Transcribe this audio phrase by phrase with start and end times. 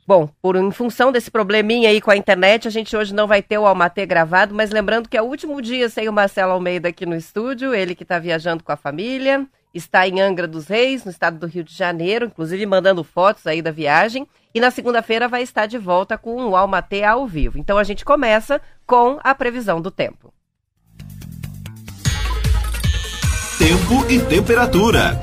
[0.07, 3.41] Bom, por em função desse probleminha aí com a internet, a gente hoje não vai
[3.41, 6.91] ter o Almatê gravado, mas lembrando que é o último dia sem o Marcelo Almeida
[6.91, 11.07] aqui no estúdio, ele que está viajando com a família, está em Angra dos Reis,
[11.07, 15.27] no estado do Rio de Janeiro, inclusive mandando fotos aí da viagem, e na segunda-feira
[15.27, 17.59] vai estar de volta com o Almatê ao vivo.
[17.59, 20.33] Então a gente começa com a previsão do tempo.
[23.59, 25.21] Tempo e temperatura.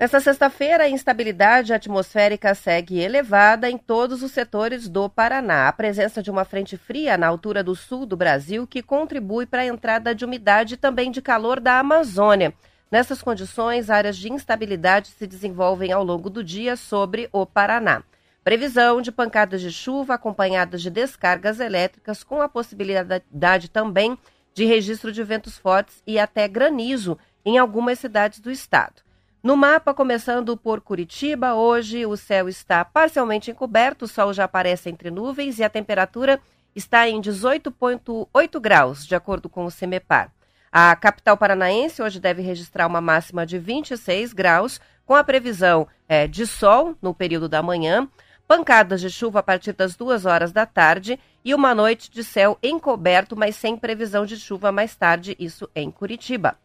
[0.00, 5.68] Nesta sexta-feira, a instabilidade atmosférica segue elevada em todos os setores do Paraná.
[5.68, 9.62] A presença de uma frente fria na altura do sul do Brasil que contribui para
[9.62, 12.52] a entrada de umidade e também de calor da Amazônia.
[12.90, 18.02] Nessas condições, áreas de instabilidade se desenvolvem ao longo do dia sobre o Paraná.
[18.42, 24.18] Previsão de pancadas de chuva acompanhadas de descargas elétricas, com a possibilidade também
[24.56, 29.02] de registro de ventos fortes e até granizo em algumas cidades do estado.
[29.42, 34.88] No mapa, começando por Curitiba, hoje o céu está parcialmente encoberto, o sol já aparece
[34.88, 36.40] entre nuvens e a temperatura
[36.74, 40.32] está em 18,8 graus, de acordo com o CEMEPAR.
[40.72, 46.26] A capital paranaense hoje deve registrar uma máxima de 26 graus, com a previsão é,
[46.26, 48.08] de sol no período da manhã,
[48.46, 52.58] pancadas de chuva a partir das duas horas da tarde e uma noite de céu
[52.62, 56.56] encoberto, mas sem previsão de chuva mais tarde, isso em Curitiba.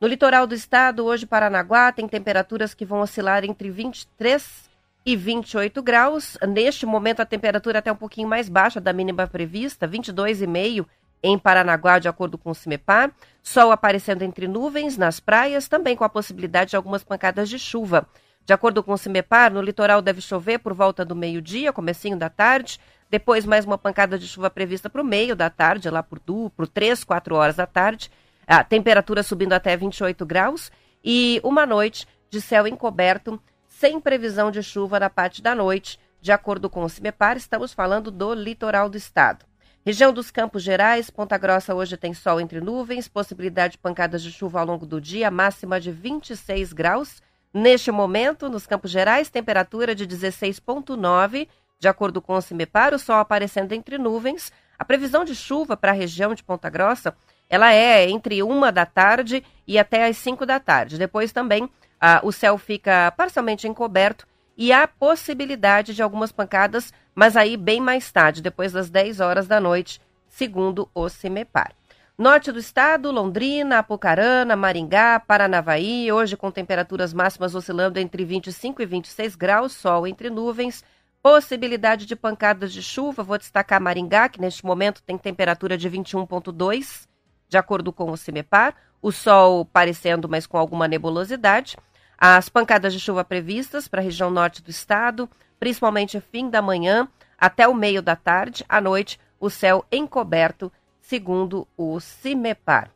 [0.00, 4.68] No litoral do estado, hoje Paranaguá tem temperaturas que vão oscilar entre 23
[5.04, 6.38] e 28 graus.
[6.46, 10.86] Neste momento, a temperatura é até um pouquinho mais baixa da mínima prevista, 22,5
[11.20, 13.10] em Paranaguá, de acordo com o CIMEPAR.
[13.42, 18.06] Sol aparecendo entre nuvens nas praias, também com a possibilidade de algumas pancadas de chuva.
[18.48, 22.30] De acordo com o CIMEPAR, no litoral deve chover por volta do meio-dia, comecinho da
[22.30, 22.80] tarde.
[23.10, 26.18] Depois, mais uma pancada de chuva prevista para o meio da tarde, lá por,
[26.56, 28.10] por 3, 4 horas da tarde
[28.46, 30.72] a temperatura subindo até 28 graus
[31.04, 36.00] e uma noite de céu encoberto, sem previsão de chuva na parte da noite.
[36.18, 39.44] De acordo com o CIMEPAR, estamos falando do litoral do estado.
[39.84, 44.32] Região dos Campos Gerais, Ponta Grossa hoje tem sol entre nuvens, possibilidade de pancadas de
[44.32, 47.20] chuva ao longo do dia, máxima de 26 graus.
[47.52, 51.48] Neste momento, nos Campos Gerais, temperatura de 16,9.
[51.78, 54.52] De acordo com o CIMEPAR, o sol aparecendo entre nuvens.
[54.78, 57.14] A previsão de chuva para a região de Ponta Grossa
[57.48, 60.98] ela é entre uma da tarde e até as cinco da tarde.
[60.98, 61.68] Depois também
[62.00, 64.26] ah, o céu fica parcialmente encoberto
[64.56, 69.46] e há possibilidade de algumas pancadas, mas aí bem mais tarde, depois das 10 horas
[69.46, 71.77] da noite, segundo o CIMEPAR.
[72.18, 78.86] Norte do estado, Londrina, Apucarana, Maringá, Paranavaí, hoje com temperaturas máximas oscilando entre 25 e
[78.86, 80.84] 26 graus, sol entre nuvens,
[81.22, 87.06] possibilidade de pancadas de chuva, vou destacar Maringá, que neste momento tem temperatura de 21,2
[87.48, 91.76] de acordo com o CIMEPAR, o sol parecendo, mas com alguma nebulosidade.
[92.18, 95.30] As pancadas de chuva previstas para a região norte do estado,
[95.60, 97.08] principalmente fim da manhã
[97.38, 98.64] até o meio da tarde.
[98.68, 100.72] À noite, o céu encoberto,
[101.08, 102.90] segundo o CIMEPAR.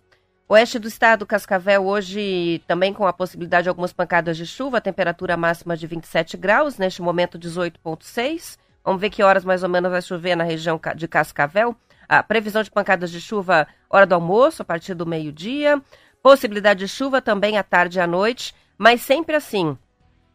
[0.47, 5.35] Oeste do estado, Cascavel, hoje também com a possibilidade de algumas pancadas de chuva, temperatura
[5.35, 8.59] máxima de 27 graus, neste momento 18,6.
[8.85, 11.75] Vamos ver que horas mais ou menos vai chover na região de Cascavel.
[12.07, 15.81] A previsão de pancadas de chuva hora do almoço, a partir do meio-dia.
[16.23, 19.75] Possibilidade de chuva também à tarde e à noite, mas sempre assim.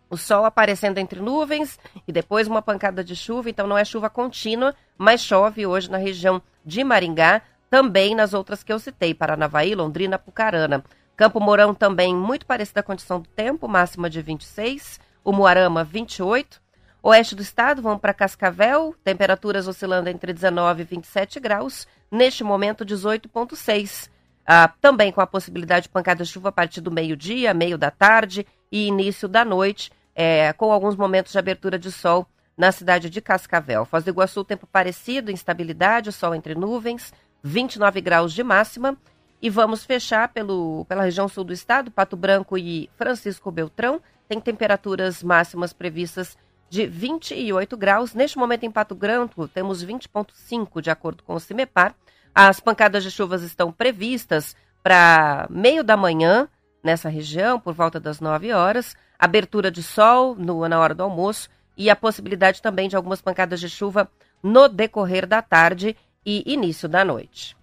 [0.09, 1.77] O sol aparecendo entre nuvens
[2.07, 5.97] e depois uma pancada de chuva, então não é chuva contínua, mas chove hoje na
[5.97, 10.83] região de Maringá, também nas outras que eu citei, Paranavaí, Londrina, Pucarana.
[11.15, 16.61] Campo Mourão também muito parecida a condição do tempo, máxima de 26, o Moarama 28,
[17.01, 22.85] Oeste do estado, vão para Cascavel, temperaturas oscilando entre 19 e 27 graus, neste momento
[22.85, 24.09] 18,6.
[24.45, 27.91] Ah, também com a possibilidade de pancada de chuva a partir do meio-dia, meio da
[27.91, 32.27] tarde e início da noite, é, com alguns momentos de abertura de sol
[32.57, 33.85] na cidade de Cascavel.
[33.85, 37.13] Foz do Iguaçu, tempo parecido, instabilidade, sol entre nuvens,
[37.47, 38.97] 29 graus de máxima.
[39.41, 44.41] E vamos fechar pelo, pela região sul do estado, Pato Branco e Francisco Beltrão, tem
[44.41, 46.35] temperaturas máximas previstas
[46.69, 48.15] de 28 graus.
[48.15, 51.95] Neste momento, em Pato Branco, temos 20,5 de acordo com o CIMEPAR.
[52.33, 56.49] As pancadas de chuvas estão previstas para meio da manhã
[56.83, 61.47] nessa região, por volta das 9 horas, abertura de sol no, na hora do almoço
[61.75, 64.09] e a possibilidade também de algumas pancadas de chuva
[64.41, 65.95] no decorrer da tarde
[66.29, 67.55] e início da noite.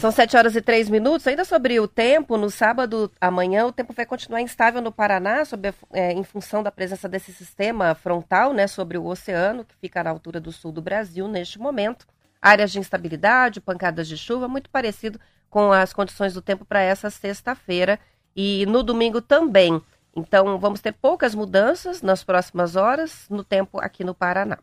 [0.00, 1.24] São 7 horas e 3 minutos.
[1.28, 5.44] Ainda sobre o tempo, no sábado, amanhã, o tempo vai continuar instável no Paraná,
[5.92, 10.10] é, em função da presença desse sistema frontal né, sobre o oceano, que fica na
[10.10, 12.04] altura do sul do Brasil neste momento.
[12.42, 17.08] Áreas de instabilidade, pancadas de chuva, muito parecido com as condições do tempo para essa
[17.08, 18.00] sexta-feira.
[18.34, 19.80] E no domingo também.
[20.14, 24.58] Então, vamos ter poucas mudanças nas próximas horas no tempo aqui no Paraná.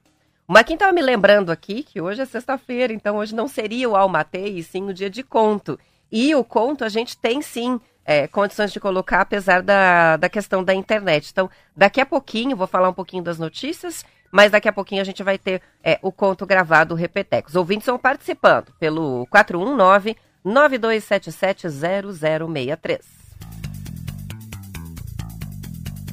[0.48, 3.96] O Marquinhos estava me lembrando aqui que hoje é sexta-feira, então hoje não seria o
[3.96, 5.80] Almatei, e sim o dia de conto.
[6.12, 7.80] E o conto a gente tem sim
[8.10, 11.30] é, condições de colocar, apesar da, da questão da internet.
[11.32, 11.48] Então,
[11.78, 15.22] daqui a pouquinho, vou falar um pouquinho das notícias, mas daqui a pouquinho a gente
[15.22, 17.50] vai ter é, o conto gravado, o Repeteco.
[17.50, 23.20] Os ouvintes estão participando pelo 419 9277 0063.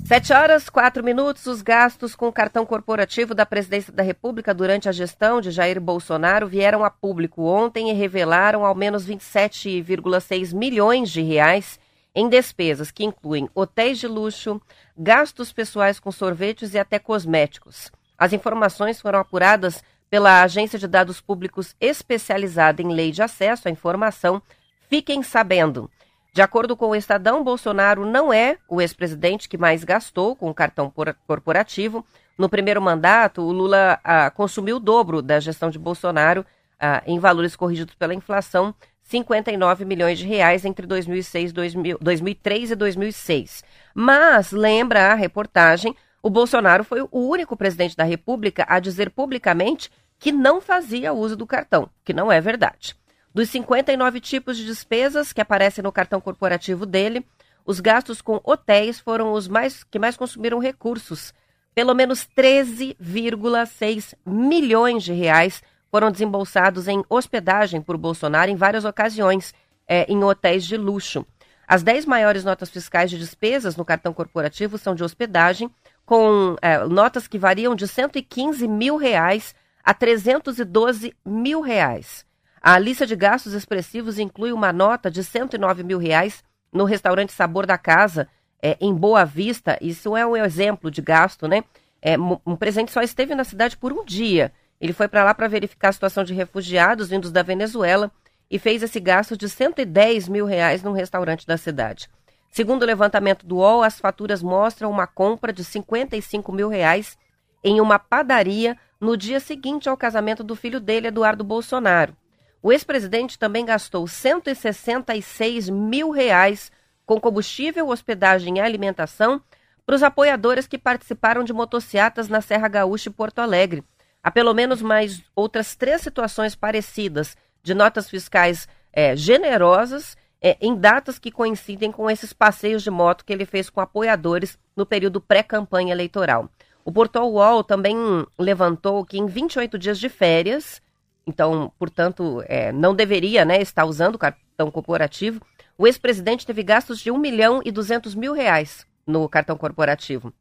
[0.05, 1.47] Sete horas, quatro minutos.
[1.47, 5.81] Os gastos com o cartão corporativo da Presidência da República durante a gestão de Jair
[5.81, 11.81] Bolsonaro vieram a público ontem e revelaram ao menos 27,6 milhões de reais
[12.17, 14.59] em despesas que incluem hotéis de luxo,
[14.97, 17.93] gastos pessoais com sorvetes e até cosméticos.
[18.17, 23.71] As informações foram apuradas pela Agência de Dados Públicos especializada em lei de acesso à
[23.71, 24.41] informação.
[24.89, 25.91] Fiquem sabendo.
[26.33, 30.55] De acordo com o Estadão, Bolsonaro não é o ex-presidente que mais gastou com o
[30.55, 30.91] cartão
[31.27, 32.05] corporativo.
[32.39, 36.47] No primeiro mandato, o Lula ah, consumiu o dobro da gestão de Bolsonaro
[36.81, 38.75] ah, em valores corrigidos pela inflação,
[39.07, 43.65] 59 milhões de reais entre 2006, 2000, 2003 e 2006.
[43.95, 49.91] Mas, lembra a reportagem, o Bolsonaro foi o único presidente da República a dizer publicamente
[50.19, 52.97] que não fazia uso do cartão, que não é verdade.
[53.33, 57.25] Dos 59 tipos de despesas que aparecem no cartão corporativo dele,
[57.65, 61.33] os gastos com hotéis foram os mais que mais consumiram recursos.
[61.77, 65.63] Pelo menos 13,6 milhões de reais
[65.97, 69.55] foram desembolsados em hospedagem por Bolsonaro em várias ocasiões,
[69.89, 71.25] é, em hotéis de luxo.
[71.67, 75.71] As 10 maiores notas fiscais de despesas no cartão corporativo são de hospedagem,
[76.05, 82.27] com é, notas que variam de 115 mil reais a 312 mil reais.
[82.61, 87.65] A lista de gastos expressivos inclui uma nota de 109 mil reais no restaurante Sabor
[87.65, 88.29] da Casa,
[88.63, 89.79] é, em Boa Vista.
[89.81, 91.65] Isso é um exemplo de gasto, né?
[92.03, 94.53] É, um presente só esteve na cidade por um dia.
[94.81, 98.11] Ele foi para lá para verificar a situação de refugiados vindos da Venezuela
[98.51, 102.09] e fez esse gasto de 110 mil reais num restaurante da cidade.
[102.51, 107.19] Segundo o levantamento do UOL, as faturas mostram uma compra de 55 mil reais
[107.63, 112.17] em uma padaria no dia seguinte ao casamento do filho dele, Eduardo Bolsonaro.
[112.63, 116.73] O ex-presidente também gastou 166 mil reais
[117.05, 119.41] com combustível, hospedagem e alimentação
[119.85, 123.85] para os apoiadores que participaram de motocicletas na Serra Gaúcha e Porto Alegre.
[124.27, 130.75] Há pelo menos mais outras três situações parecidas de notas fiscais é, generosas é, em
[130.75, 135.21] datas que coincidem com esses passeios de moto que ele fez com apoiadores no período
[135.21, 136.51] pré-campanha eleitoral.
[136.85, 137.97] O portal UOL também
[138.37, 140.83] levantou que em 28 dias de férias,
[141.25, 145.41] então, portanto, é, não deveria né, estar usando o cartão corporativo.
[145.79, 150.33] O ex-presidente teve gastos de 1 milhão e 200 mil reais no cartão corporativo.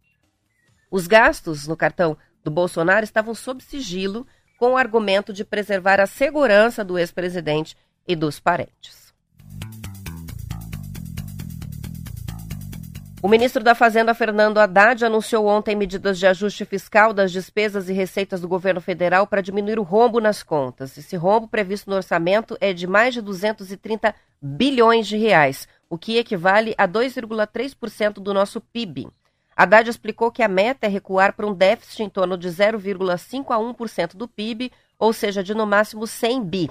[0.90, 4.26] Os gastos no cartão do Bolsonaro estavam sob sigilo,
[4.60, 7.76] com o argumento de preservar a segurança do ex-presidente
[8.08, 9.14] e dos parentes.
[13.20, 17.94] O ministro da Fazenda, Fernando Haddad, anunciou ontem medidas de ajuste fiscal das despesas e
[17.94, 20.96] receitas do governo federal para diminuir o rombo nas contas.
[20.96, 26.20] Esse rombo previsto no orçamento é de mais de 230 bilhões de reais, o que
[26.20, 29.08] equivale a 2,3% do nosso PIB.
[29.56, 33.58] Haddad explicou que a meta é recuar para um déficit em torno de 0,5 a
[33.58, 36.70] 1% do PIB, ou seja, de no máximo 100 bi.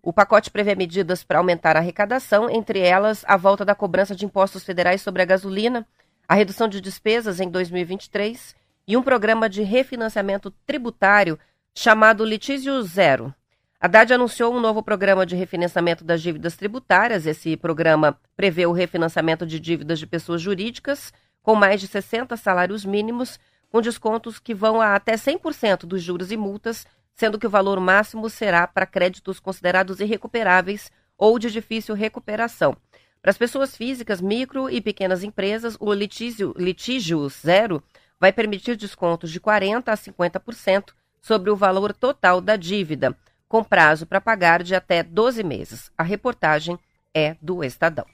[0.00, 4.24] O pacote prevê medidas para aumentar a arrecadação, entre elas a volta da cobrança de
[4.24, 5.86] impostos federais sobre a gasolina,
[6.28, 8.54] a redução de despesas em 2023
[8.86, 11.38] e um programa de refinanciamento tributário
[11.74, 13.34] chamado Litígio Zero.
[13.80, 17.26] Haddad anunciou um novo programa de refinanciamento das dívidas tributárias.
[17.26, 22.84] Esse programa prevê o refinanciamento de dívidas de pessoas jurídicas com mais de 60 salários
[22.84, 23.38] mínimos,
[23.70, 27.78] com descontos que vão a até 100% dos juros e multas sendo que o valor
[27.80, 32.76] máximo será para créditos considerados irrecuperáveis ou de difícil recuperação.
[33.20, 37.82] Para as pessoas físicas, micro e pequenas empresas, o litígio, litígio zero
[38.18, 43.16] vai permitir descontos de 40% a 50% sobre o valor total da dívida,
[43.48, 45.92] com prazo para pagar de até 12 meses.
[45.96, 46.78] A reportagem
[47.14, 48.06] é do Estadão.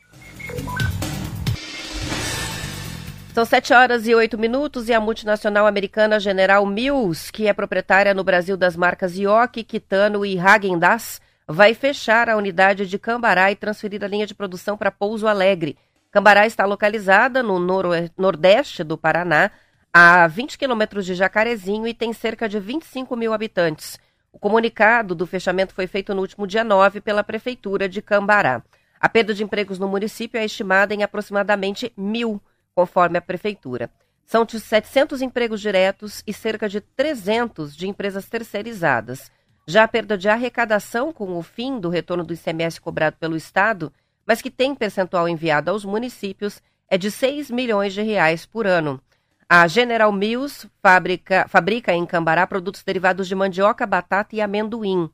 [3.39, 8.13] São 7 horas e 8 minutos e a multinacional americana General Mills, que é proprietária
[8.13, 13.55] no Brasil das marcas Yoki, Kitano e Häagen-Dazs, vai fechar a unidade de Cambará e
[13.55, 15.79] transferir a linha de produção para Pouso Alegre.
[16.11, 17.61] Cambará está localizada no
[18.19, 19.53] nordeste do Paraná,
[19.95, 24.01] a 20 quilômetros de Jacarezinho e tem cerca de 25 mil habitantes.
[24.33, 28.65] O comunicado do fechamento foi feito no último dia 9 pela Prefeitura de Cambará.
[28.99, 32.43] A perda de empregos no município é estimada em aproximadamente mil,
[32.79, 33.91] conforme a Prefeitura.
[34.25, 39.33] São de 700 empregos diretos e cerca de 300 de empresas terceirizadas.
[39.67, 43.93] Já a perda de arrecadação com o fim do retorno do ICMS cobrado pelo Estado,
[44.25, 49.01] mas que tem percentual enviado aos municípios, é de 6 milhões de reais por ano.
[49.49, 55.11] A General Mills fabrica, fabrica em Cambará produtos derivados de mandioca, batata e amendoim.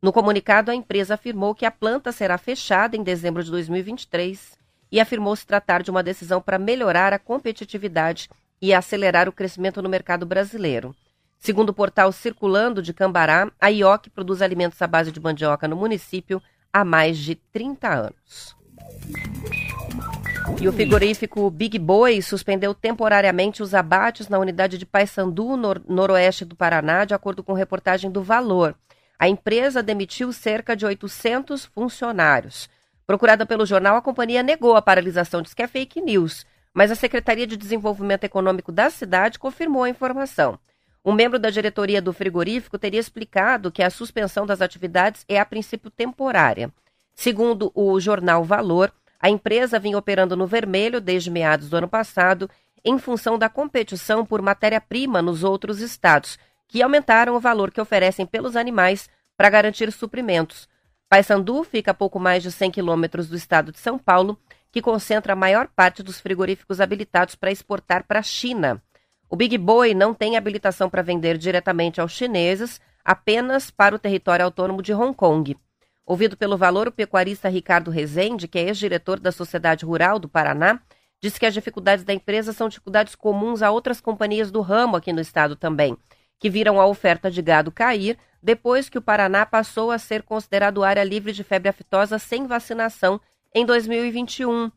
[0.00, 4.57] No comunicado, a empresa afirmou que a planta será fechada em dezembro de 2023
[4.90, 8.28] e afirmou se tratar de uma decisão para melhorar a competitividade
[8.60, 10.94] e acelerar o crescimento no mercado brasileiro.
[11.38, 15.76] Segundo o portal Circulando de Cambará, a IOC produz alimentos à base de mandioca no
[15.76, 16.42] município
[16.72, 18.56] há mais de 30 anos.
[20.60, 26.44] E o frigorífico Big Boy suspendeu temporariamente os abates na unidade de Paysandu, nor noroeste
[26.44, 28.74] do Paraná, de acordo com reportagem do Valor.
[29.18, 32.68] A empresa demitiu cerca de 800 funcionários.
[33.08, 36.94] Procurada pelo jornal, a companhia negou a paralisação, diz que é fake news, mas a
[36.94, 40.58] Secretaria de Desenvolvimento Econômico da cidade confirmou a informação.
[41.02, 45.46] Um membro da diretoria do frigorífico teria explicado que a suspensão das atividades é a
[45.46, 46.70] princípio temporária.
[47.14, 52.50] Segundo o jornal Valor, a empresa vinha operando no vermelho desde meados do ano passado,
[52.84, 56.38] em função da competição por matéria-prima nos outros estados,
[56.68, 60.68] que aumentaram o valor que oferecem pelos animais para garantir suprimentos.
[61.08, 64.38] Paysandu fica a pouco mais de 100 quilômetros do estado de São Paulo,
[64.70, 68.82] que concentra a maior parte dos frigoríficos habilitados para exportar para a China.
[69.30, 74.44] O Big Boy não tem habilitação para vender diretamente aos chineses, apenas para o território
[74.44, 75.56] autônomo de Hong Kong.
[76.04, 80.80] Ouvido pelo valor, o pecuarista Ricardo Rezende, que é ex-diretor da Sociedade Rural do Paraná,
[81.20, 85.12] disse que as dificuldades da empresa são dificuldades comuns a outras companhias do ramo aqui
[85.12, 85.96] no estado também,
[86.38, 90.84] que viram a oferta de gado cair depois que o Paraná passou a ser considerado
[90.84, 93.20] área livre de febre aftosa sem vacinação
[93.54, 94.70] em 2021.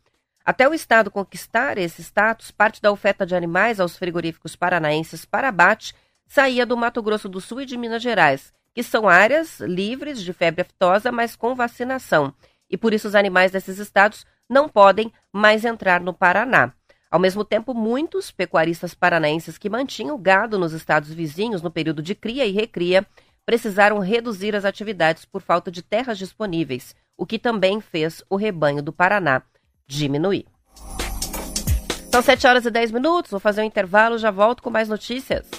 [0.43, 5.49] Até o estado conquistar esse status, parte da oferta de animais aos frigoríficos paranaenses para
[5.49, 5.93] abate
[6.27, 10.33] saía do Mato Grosso do Sul e de Minas Gerais que são áreas livres de
[10.33, 12.33] febre aftosa, mas com vacinação.
[12.69, 16.73] E por isso os animais desses estados não podem mais entrar no Paraná.
[17.09, 22.15] Ao mesmo tempo, muitos pecuaristas paranaenses que mantinham gado nos estados vizinhos no período de
[22.15, 23.05] cria e recria
[23.45, 28.81] precisaram reduzir as atividades por falta de terras disponíveis, o que também fez o rebanho
[28.81, 29.41] do Paraná
[29.87, 30.45] diminuir.
[32.11, 35.49] São 7 horas e 10 minutos, vou fazer um intervalo, já volto com mais notícias.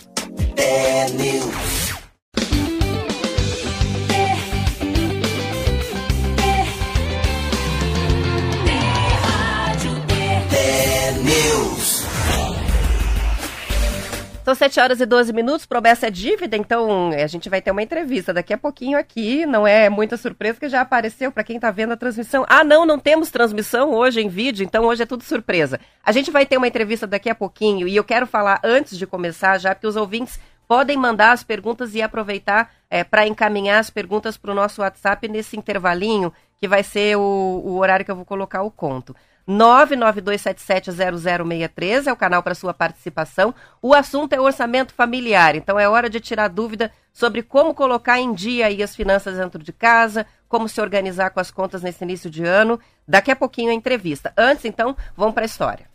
[14.45, 17.83] São 7 horas e 12 minutos, promessa é dívida, então a gente vai ter uma
[17.83, 19.47] entrevista daqui a pouquinho aqui.
[19.47, 22.45] Não é muita surpresa que já apareceu para quem está vendo a transmissão.
[22.49, 25.79] Ah, não, não temos transmissão hoje em vídeo, então hoje é tudo surpresa.
[26.03, 29.07] A gente vai ter uma entrevista daqui a pouquinho e eu quero falar antes de
[29.07, 33.91] começar, já que os ouvintes podem mandar as perguntas e aproveitar é, para encaminhar as
[33.91, 37.21] perguntas para o nosso WhatsApp nesse intervalinho, que vai ser o,
[37.65, 39.15] o horário que eu vou colocar o conto.
[39.49, 43.55] 992770063 é o canal para sua participação.
[43.81, 48.33] O assunto é orçamento familiar, então é hora de tirar dúvida sobre como colocar em
[48.33, 52.31] dia aí as finanças dentro de casa, como se organizar com as contas nesse início
[52.31, 52.81] de ano.
[53.07, 54.33] Daqui a pouquinho a entrevista.
[54.37, 55.92] Antes, então, vamos para a história.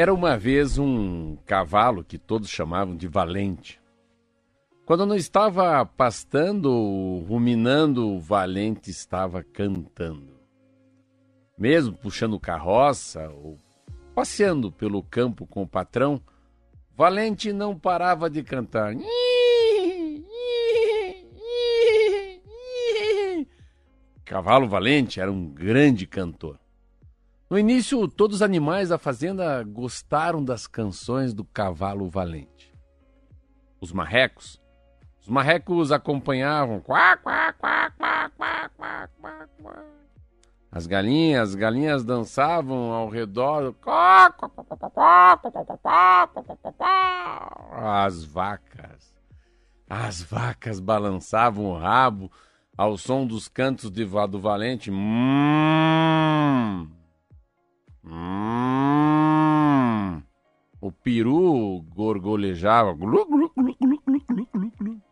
[0.00, 3.78] Era uma vez um cavalo que todos chamavam de valente.
[4.86, 10.40] Quando não estava pastando, ruminando, o valente estava cantando.
[11.58, 13.58] Mesmo puxando carroça ou
[14.14, 16.18] passeando pelo campo com o patrão,
[16.96, 18.94] Valente não parava de cantar.
[24.24, 26.58] Cavalo Valente era um grande cantor.
[27.50, 32.72] No início, todos os animais da fazenda gostaram das canções do Cavalo Valente.
[33.80, 34.62] Os marrecos,
[35.20, 39.84] os marrecos acompanhavam quá, quá, quá, quá, quá, quá, quá, quá.
[40.70, 43.74] As galinhas, as galinhas dançavam ao redor.
[47.72, 49.12] As vacas,
[49.88, 52.30] as vacas balançavam o rabo
[52.78, 54.88] ao som dos cantos de Vado Valente.
[54.88, 56.88] Hum,
[58.04, 59.50] hum.
[60.80, 62.94] O peru gorgolejava.
[62.94, 65.02] Glu, glu, glu, glu, glu, glu, glu, glu.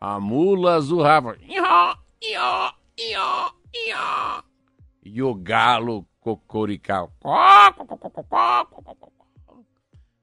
[0.00, 1.36] A mula zurrava.
[1.40, 4.42] Ió, ió, ió, ió.
[5.04, 7.10] E o galo cocoricava.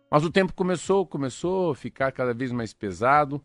[0.09, 3.41] Mas o tempo começou, começou a ficar cada vez mais pesado.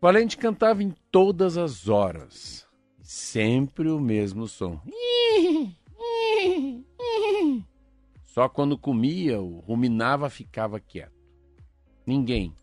[0.00, 2.66] Valente cantava em todas as horas.
[3.02, 4.80] Sempre o mesmo som.
[8.22, 11.12] Só quando comia ou ruminava ficava quieto.
[12.06, 12.54] Ninguém,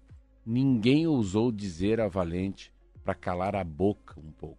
[0.45, 2.73] ninguém ousou dizer a Valente
[3.03, 4.57] para calar a boca um pouco.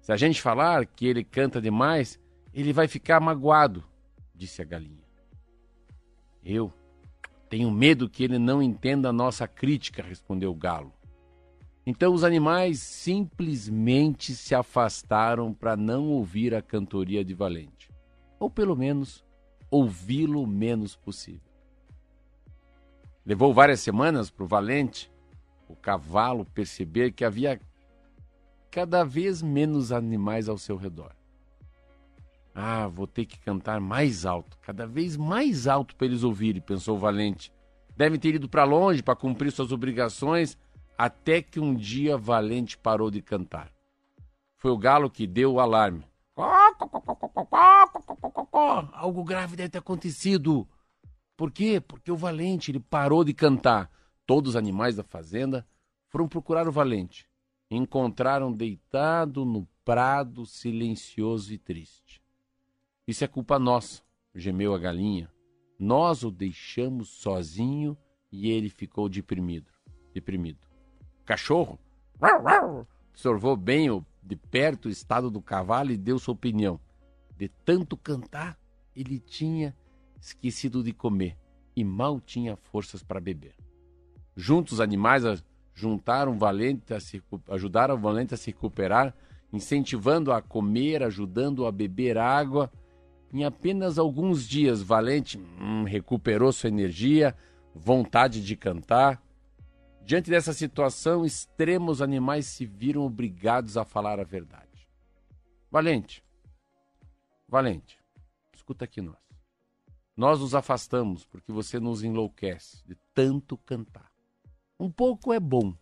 [0.00, 2.20] Se a gente falar que ele canta demais,
[2.54, 3.84] ele vai ficar magoado,
[4.34, 5.04] disse a galinha.
[6.44, 6.72] Eu
[7.48, 10.92] tenho medo que ele não entenda a nossa crítica, respondeu o galo.
[11.86, 17.88] Então os animais simplesmente se afastaram para não ouvir a cantoria de Valente,
[18.40, 19.24] ou pelo menos
[19.70, 21.40] ouvi-lo o menos possível.
[23.24, 25.12] Levou várias semanas para o Valente,
[25.68, 27.60] o cavalo, perceber que havia
[28.68, 31.12] cada vez menos animais ao seu redor.
[32.52, 36.96] Ah, vou ter que cantar mais alto, cada vez mais alto para eles ouvirem, pensou
[36.96, 37.52] o Valente.
[37.96, 40.58] Devem ter ido para longe para cumprir suas obrigações,
[40.96, 43.72] até que um dia Valente parou de cantar.
[44.56, 46.04] Foi o galo que deu o alarme.
[48.92, 50.66] Algo grave deve ter acontecido.
[51.36, 51.80] Por quê?
[51.80, 53.90] Porque o Valente ele parou de cantar.
[54.24, 55.66] Todos os animais da fazenda
[56.08, 57.28] foram procurar o Valente
[57.70, 62.22] encontraram deitado no prado silencioso e triste.
[63.06, 64.02] Isso é culpa nossa,
[64.34, 65.30] gemeu a galinha.
[65.78, 67.96] Nós o deixamos sozinho
[68.30, 69.70] e ele ficou deprimido.
[70.12, 70.66] Deprimido.
[71.26, 71.78] Cachorro
[73.10, 76.80] observou bem o, de perto o estado do cavalo e deu sua opinião.
[77.36, 78.58] De tanto cantar,
[78.94, 79.74] ele tinha
[80.20, 81.36] esquecido de comer
[81.74, 83.54] e mal tinha forças para beber.
[84.34, 85.22] Juntos os animais
[85.74, 89.14] juntaram valente a se, ajudaram o valente a se recuperar,
[89.52, 92.70] incentivando a comer, ajudando a beber água.
[93.32, 97.34] Em apenas alguns dias, Valente hum, recuperou sua energia,
[97.74, 99.22] vontade de cantar.
[100.06, 104.88] Diante dessa situação, extremos animais se viram obrigados a falar a verdade.
[105.68, 106.24] Valente,
[107.48, 107.98] Valente,
[108.54, 109.18] escuta aqui nós.
[110.16, 114.12] Nós nos afastamos porque você nos enlouquece de tanto cantar.
[114.78, 115.76] Um pouco é bom,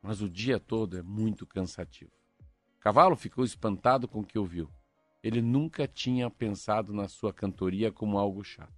[0.00, 2.12] mas o dia todo é muito cansativo.
[2.80, 4.70] Cavalo ficou espantado com o que ouviu.
[5.22, 8.72] Ele nunca tinha pensado na sua cantoria como algo chato.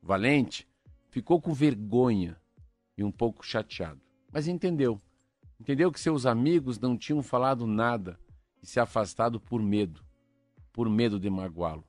[0.00, 0.68] Valente
[1.08, 2.39] ficou com vergonha
[3.00, 3.98] e um pouco chateado,
[4.30, 5.00] mas entendeu.
[5.58, 8.20] Entendeu que seus amigos não tinham falado nada
[8.62, 10.04] e se afastado por medo,
[10.70, 11.84] por medo de magoá-lo.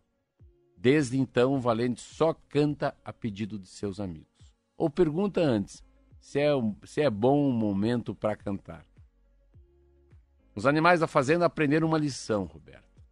[0.77, 4.53] Desde então, Valente só canta a pedido de seus amigos.
[4.77, 5.83] Ou pergunta antes:
[6.17, 6.51] se é,
[6.85, 8.85] se é bom um momento para cantar.
[10.55, 13.03] Os animais da fazenda aprenderam uma lição, Roberto,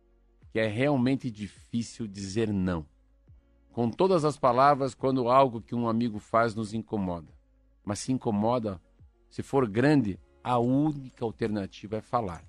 [0.52, 2.86] que é realmente difícil dizer não.
[3.74, 7.39] Com todas as palavras, quando algo que um amigo faz nos incomoda.
[7.84, 8.82] Mas se incomoda,
[9.30, 12.44] se for grande, a única alternativa é falar.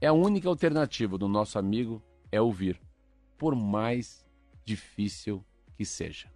[0.00, 2.80] É a única alternativa do nosso amigo é ouvir,
[3.38, 4.24] por mais
[4.64, 5.44] difícil
[5.76, 6.30] que seja.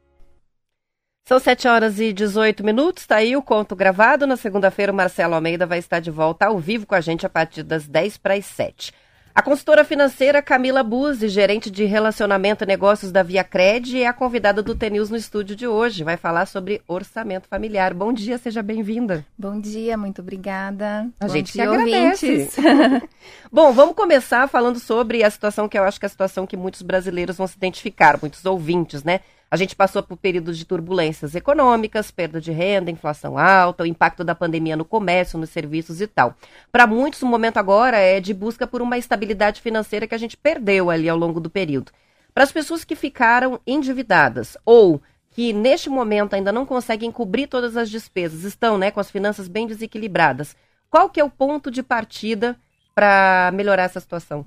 [1.26, 4.26] São 7 horas e 18 minutos, tá aí o conto gravado.
[4.26, 7.28] Na segunda-feira, o Marcelo Almeida vai estar de volta ao vivo com a gente a
[7.28, 8.92] partir das 10 para as 7.
[9.32, 14.12] A consultora financeira Camila Buzzi, gerente de relacionamento e negócios da Via Cred, é a
[14.12, 16.02] convidada do TNews no estúdio de hoje.
[16.02, 17.94] Vai falar sobre orçamento familiar.
[17.94, 19.24] Bom dia, seja bem-vinda.
[19.38, 21.08] Bom dia, muito obrigada.
[21.20, 22.50] A Bom gente dia, que agradece.
[23.52, 26.56] Bom, vamos começar falando sobre a situação que eu acho que é a situação que
[26.56, 29.20] muitos brasileiros vão se identificar, muitos ouvintes, né?
[29.50, 34.22] A gente passou por períodos de turbulências econômicas, perda de renda, inflação alta, o impacto
[34.22, 36.36] da pandemia no comércio, nos serviços e tal.
[36.70, 40.36] Para muitos, o momento agora é de busca por uma estabilidade financeira que a gente
[40.36, 41.90] perdeu ali ao longo do período.
[42.32, 47.76] Para as pessoas que ficaram endividadas ou que neste momento ainda não conseguem cobrir todas
[47.76, 50.56] as despesas, estão né, com as finanças bem desequilibradas,
[50.88, 52.56] qual que é o ponto de partida
[52.94, 54.44] para melhorar essa situação?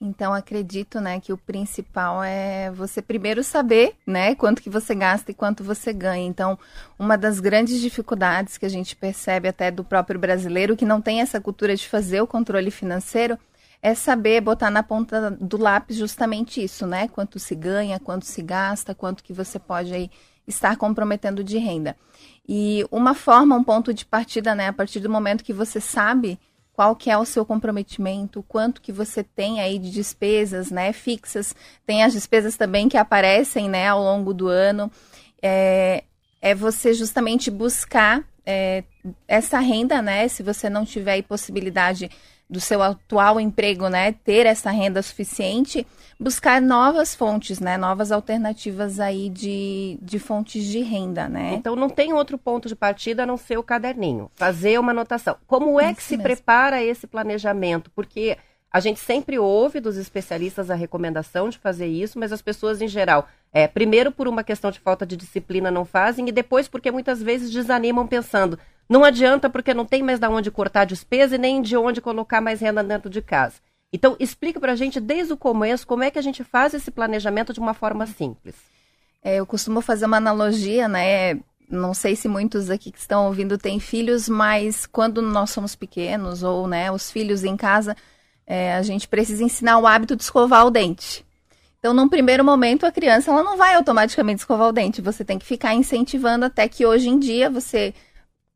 [0.00, 5.30] Então acredito, né, que o principal é você primeiro saber, né, quanto que você gasta
[5.30, 6.26] e quanto você ganha.
[6.26, 6.58] Então,
[6.98, 11.22] uma das grandes dificuldades que a gente percebe até do próprio brasileiro que não tem
[11.22, 13.38] essa cultura de fazer o controle financeiro
[13.82, 17.08] é saber botar na ponta do lápis justamente isso, né?
[17.08, 20.10] Quanto se ganha, quanto se gasta, quanto que você pode aí
[20.46, 21.96] estar comprometendo de renda.
[22.48, 26.38] E uma forma, um ponto de partida, né, a partir do momento que você sabe
[26.76, 31.56] qual que é o seu comprometimento, quanto que você tem aí de despesas, né, fixas,
[31.86, 34.92] tem as despesas também que aparecem, né, ao longo do ano,
[35.42, 36.04] é,
[36.42, 38.84] é você justamente buscar é,
[39.26, 42.10] essa renda, né, se você não tiver aí possibilidade
[42.48, 45.86] do seu atual emprego, né, ter essa renda suficiente,
[46.18, 51.54] buscar novas fontes, né, novas alternativas aí de, de fontes de renda, né.
[51.54, 55.36] Então não tem outro ponto de partida a não ser o caderninho, fazer uma anotação.
[55.46, 56.22] Como é que se mesmo.
[56.22, 57.90] prepara esse planejamento?
[57.90, 58.38] Porque
[58.72, 62.88] a gente sempre ouve dos especialistas a recomendação de fazer isso, mas as pessoas em
[62.88, 66.90] geral, é, primeiro por uma questão de falta de disciplina não fazem e depois porque
[66.90, 71.38] muitas vezes desanimam pensando, não adianta porque não tem mais de onde cortar despesa e
[71.38, 73.56] nem de onde colocar mais renda dentro de casa.
[73.92, 76.90] Então, explica para a gente desde o começo como é que a gente faz esse
[76.90, 78.54] planejamento de uma forma simples.
[79.22, 81.40] É, eu costumo fazer uma analogia, né?
[81.68, 86.42] Não sei se muitos aqui que estão ouvindo têm filhos, mas quando nós somos pequenos
[86.42, 87.96] ou né, os filhos em casa,
[88.46, 91.26] é, a gente precisa ensinar o hábito de escovar o dente.
[91.78, 95.02] Então, num primeiro momento, a criança ela não vai automaticamente escovar o dente.
[95.02, 97.94] Você tem que ficar incentivando até que hoje em dia você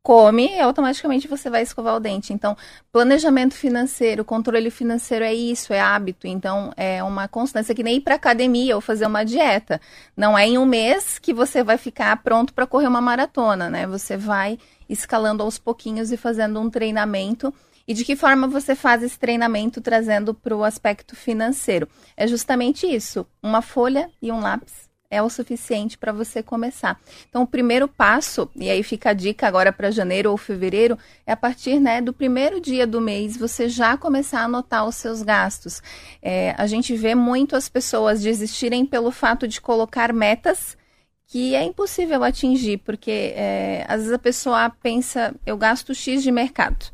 [0.03, 2.33] come automaticamente você vai escovar o dente.
[2.33, 2.57] Então,
[2.91, 6.27] planejamento financeiro, controle financeiro é isso, é hábito.
[6.27, 9.79] Então, é uma constância que nem ir para academia ou fazer uma dieta.
[10.15, 13.85] Não é em um mês que você vai ficar pronto para correr uma maratona, né?
[13.87, 14.57] Você vai
[14.89, 17.53] escalando aos pouquinhos e fazendo um treinamento.
[17.87, 21.87] E de que forma você faz esse treinamento trazendo para o aspecto financeiro?
[22.15, 26.97] É justamente isso: uma folha e um lápis é o suficiente para você começar.
[27.29, 30.97] Então, o primeiro passo, e aí fica a dica agora para janeiro ou fevereiro,
[31.27, 34.95] é a partir né, do primeiro dia do mês você já começar a anotar os
[34.95, 35.83] seus gastos.
[36.21, 40.77] É, a gente vê muito as pessoas desistirem pelo fato de colocar metas
[41.27, 46.31] que é impossível atingir, porque é, às vezes a pessoa pensa, eu gasto X de
[46.31, 46.85] mercado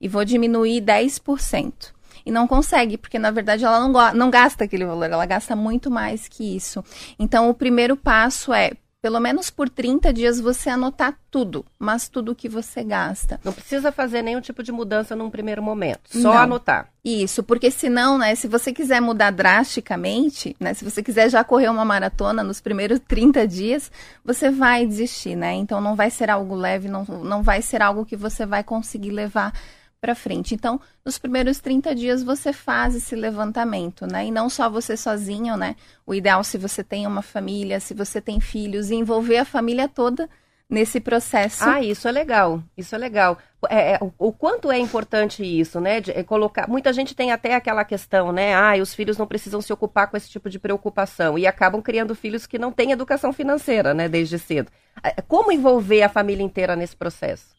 [0.00, 1.95] e vou diminuir 10%
[2.26, 5.88] e não consegue, porque na verdade ela não, não gasta aquele valor, ela gasta muito
[5.90, 6.84] mais que isso.
[7.16, 12.34] Então, o primeiro passo é pelo menos por 30 dias você anotar tudo, mas tudo
[12.34, 13.38] que você gasta.
[13.44, 16.38] Não precisa fazer nenhum tipo de mudança num primeiro momento, só Não.
[16.38, 16.88] anotar.
[17.04, 21.68] Isso, porque senão, né, se você quiser mudar drasticamente, né, se você quiser já correr
[21.68, 23.92] uma maratona nos primeiros 30 dias,
[24.24, 25.54] você vai desistir, né?
[25.54, 29.10] Então não vai ser algo leve, não, não vai ser algo que você vai conseguir
[29.10, 29.52] levar
[30.00, 30.54] para frente.
[30.54, 34.26] Então, nos primeiros 30 dias você faz esse levantamento, né?
[34.26, 35.76] E não só você sozinho, né?
[36.06, 40.28] O ideal se você tem uma família, se você tem filhos, envolver a família toda
[40.68, 41.64] nesse processo.
[41.64, 42.62] Ah, isso é legal.
[42.76, 43.38] Isso é legal.
[43.68, 46.00] É, é, o, o, quanto é importante isso, né?
[46.00, 46.68] De, é colocar.
[46.68, 48.54] Muita gente tem até aquela questão, né?
[48.54, 52.14] Ah, os filhos não precisam se ocupar com esse tipo de preocupação e acabam criando
[52.14, 54.08] filhos que não têm educação financeira, né?
[54.08, 54.70] Desde cedo.
[55.02, 57.55] É, como envolver a família inteira nesse processo?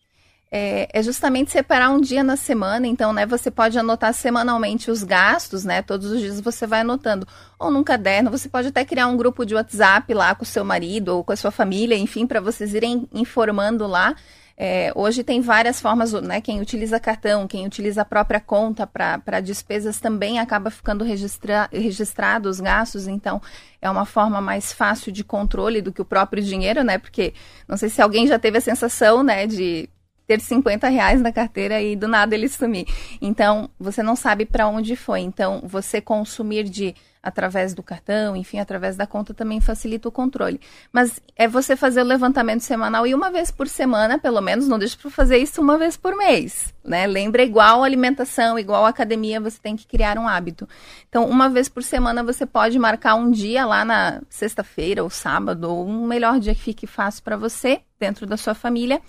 [0.51, 2.87] É, é, justamente separar um dia na semana.
[2.87, 5.81] Então, né, você pode anotar semanalmente os gastos, né?
[5.81, 7.27] Todos os dias você vai anotando.
[7.59, 10.63] Ou num caderno, você pode até criar um grupo de WhatsApp lá com o seu
[10.63, 14.15] marido ou com a sua família, enfim, para vocês irem informando lá.
[14.59, 16.41] É, hoje tem várias formas, né?
[16.41, 22.49] Quem utiliza cartão, quem utiliza a própria conta para despesas também acaba ficando registra, registrado
[22.49, 23.39] os gastos, então
[23.79, 26.97] é uma forma mais fácil de controle do que o próprio dinheiro, né?
[26.97, 27.35] Porque
[27.67, 29.87] não sei se alguém já teve a sensação, né, de
[30.27, 32.85] ter 50 reais na carteira e do nada ele sumir.
[33.21, 35.21] Então, você não sabe para onde foi.
[35.21, 40.61] Então, você consumir de através do cartão, enfim, através da conta também facilita o controle.
[40.93, 44.79] Mas é você fazer o levantamento semanal e uma vez por semana, pelo menos, não
[44.79, 47.05] deixe para fazer isso uma vez por mês, né?
[47.05, 50.67] Lembra igual alimentação, igual academia, você tem que criar um hábito.
[51.09, 55.69] Então, uma vez por semana você pode marcar um dia lá na sexta-feira ou sábado,
[55.69, 59.01] ou um melhor dia que fique fácil para você, dentro da sua família,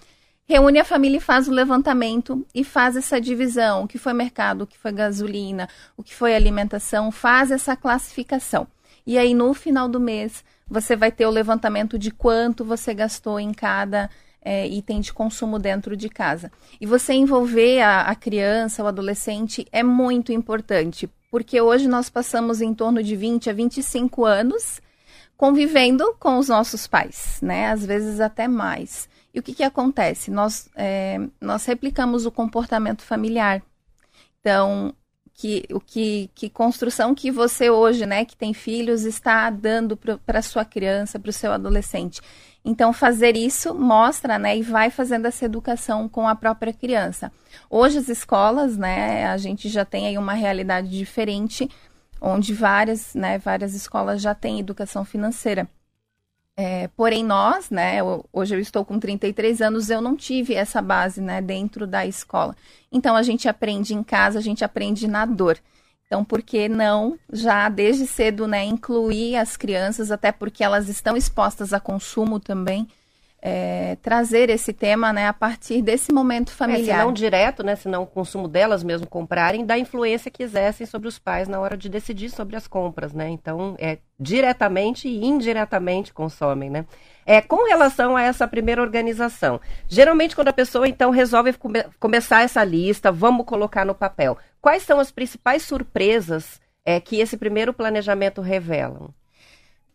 [0.48, 4.62] reúne a família e faz o levantamento e faz essa divisão, o que foi mercado,
[4.62, 8.66] o que foi gasolina, o que foi alimentação, faz essa classificação.
[9.06, 13.38] E aí no final do mês você vai ter o levantamento de quanto você gastou
[13.38, 14.08] em cada
[14.40, 16.50] é, item de consumo dentro de casa.
[16.80, 22.62] E você envolver a, a criança, o adolescente é muito importante, porque hoje nós passamos
[22.62, 24.80] em torno de 20 a 25 anos
[25.37, 27.70] convivendo com os nossos pais, né?
[27.70, 29.08] Às vezes até mais.
[29.32, 30.30] E o que, que acontece?
[30.30, 33.62] Nós, é, nós replicamos o comportamento familiar.
[34.40, 34.94] Então,
[35.38, 40.42] que, o que, que construção que você hoje, né, que tem filhos, está dando para
[40.42, 42.20] sua criança, para o seu adolescente.
[42.64, 47.30] Então, fazer isso mostra, né, e vai fazendo essa educação com a própria criança.
[47.70, 51.70] Hoje, as escolas, né, a gente já tem aí uma realidade diferente,
[52.20, 55.68] onde várias, né, várias escolas já têm educação financeira.
[56.61, 57.99] É, porém, nós, né,
[58.33, 62.57] hoje eu estou com 33 anos, eu não tive essa base, né, dentro da escola.
[62.90, 65.57] Então, a gente aprende em casa, a gente aprende na dor.
[66.05, 71.16] Então, por que não já desde cedo, né, incluir as crianças, até porque elas estão
[71.16, 72.88] expostas a consumo também,
[73.40, 76.96] é, trazer esse tema né, a partir desse momento familiar.
[76.96, 80.42] É, se não direto, né, se não o consumo delas mesmo comprarem, da influência que
[80.42, 83.29] exercem sobre os pais na hora de decidir sobre as compras, né?
[83.29, 86.85] Então, é diretamente e indiretamente consomem, né?
[87.24, 92.42] É, com relação a essa primeira organização, geralmente quando a pessoa então resolve come começar
[92.42, 97.72] essa lista, vamos colocar no papel, quais são as principais surpresas é, que esse primeiro
[97.72, 99.11] planejamento revela?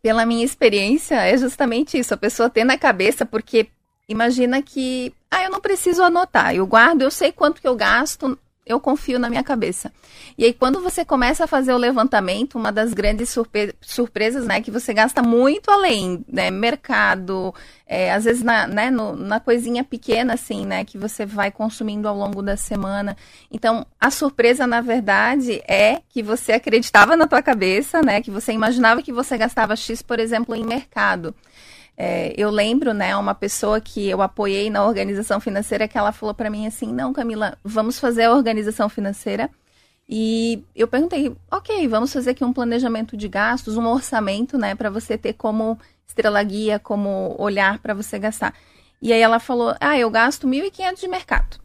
[0.04, 2.14] Pela minha experiência, é justamente isso.
[2.14, 3.70] A pessoa ter na cabeça, porque
[4.08, 8.38] imagina que, ah, eu não preciso anotar, eu guardo, eu sei quanto que eu gasto,
[8.66, 9.92] eu confio na minha cabeça.
[10.38, 14.62] E aí, quando você começa a fazer o levantamento, uma das grandes surpre surpresas, né,
[14.62, 17.54] que você gasta muito além, né, mercado,
[17.86, 22.08] é, às vezes na, né, no, na coisinha pequena, assim, né, que você vai consumindo
[22.08, 23.18] ao longo da semana.
[23.52, 28.54] Então, a surpresa, na verdade, é que você acreditava na tua cabeça, né, que você
[28.54, 31.36] imaginava que você gastava X, por exemplo, em mercado.
[31.96, 36.34] É, eu lembro, né, uma pessoa que eu apoiei na organização financeira que ela falou
[36.34, 39.50] para mim assim, não, Camila, vamos fazer a organização financeira.
[40.10, 44.90] E eu perguntei, ok, vamos fazer aqui um planejamento de gastos, um orçamento, né, para
[44.90, 48.54] você ter como estrela guia, como olhar para você gastar.
[49.02, 51.58] E aí ela falou, ah, eu gasto 1.500 de mercado.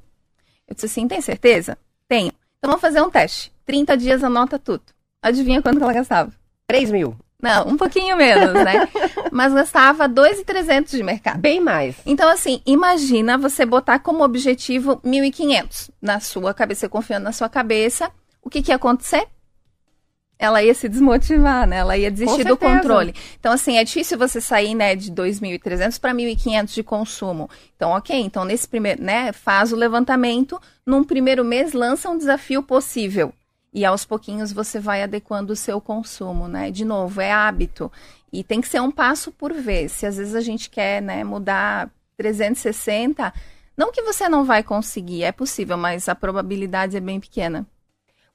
[0.67, 1.79] Eu disse assim, tem certeza?
[2.07, 2.33] Tenho.
[2.59, 3.53] Então vamos fazer um teste.
[3.65, 4.83] 30 dias anota tudo.
[5.23, 6.33] Adivinha quanto ela gastava?
[6.67, 7.17] 3 mil.
[7.41, 8.89] Não, um pouquinho menos, né?
[9.33, 11.39] Mas gastava 2.300 de mercado.
[11.39, 11.97] Bem mais.
[12.05, 17.49] Então, assim, imagina você botar como objetivo 1.500 na sua cabeça, você confiando na sua
[17.49, 18.11] cabeça.
[18.43, 19.27] O que, que ia acontecer?
[20.39, 21.79] Ela ia se desmotivar, né?
[21.79, 23.13] Ela ia desistir do controle.
[23.41, 27.51] Então, assim, é difícil você sair, né, de 2.300 para 1.500 de consumo.
[27.75, 28.17] Então, ok.
[28.17, 30.61] Então, nesse primeiro, né, faz o levantamento.
[30.87, 33.33] Num primeiro mês, lança um desafio possível
[33.73, 36.71] e aos pouquinhos você vai adequando o seu consumo, né?
[36.71, 37.91] De novo, é hábito
[38.33, 39.93] e tem que ser um passo por vez.
[39.93, 43.33] Se às vezes a gente quer, né, mudar 360,
[43.77, 47.67] não que você não vai conseguir, é possível, mas a probabilidade é bem pequena.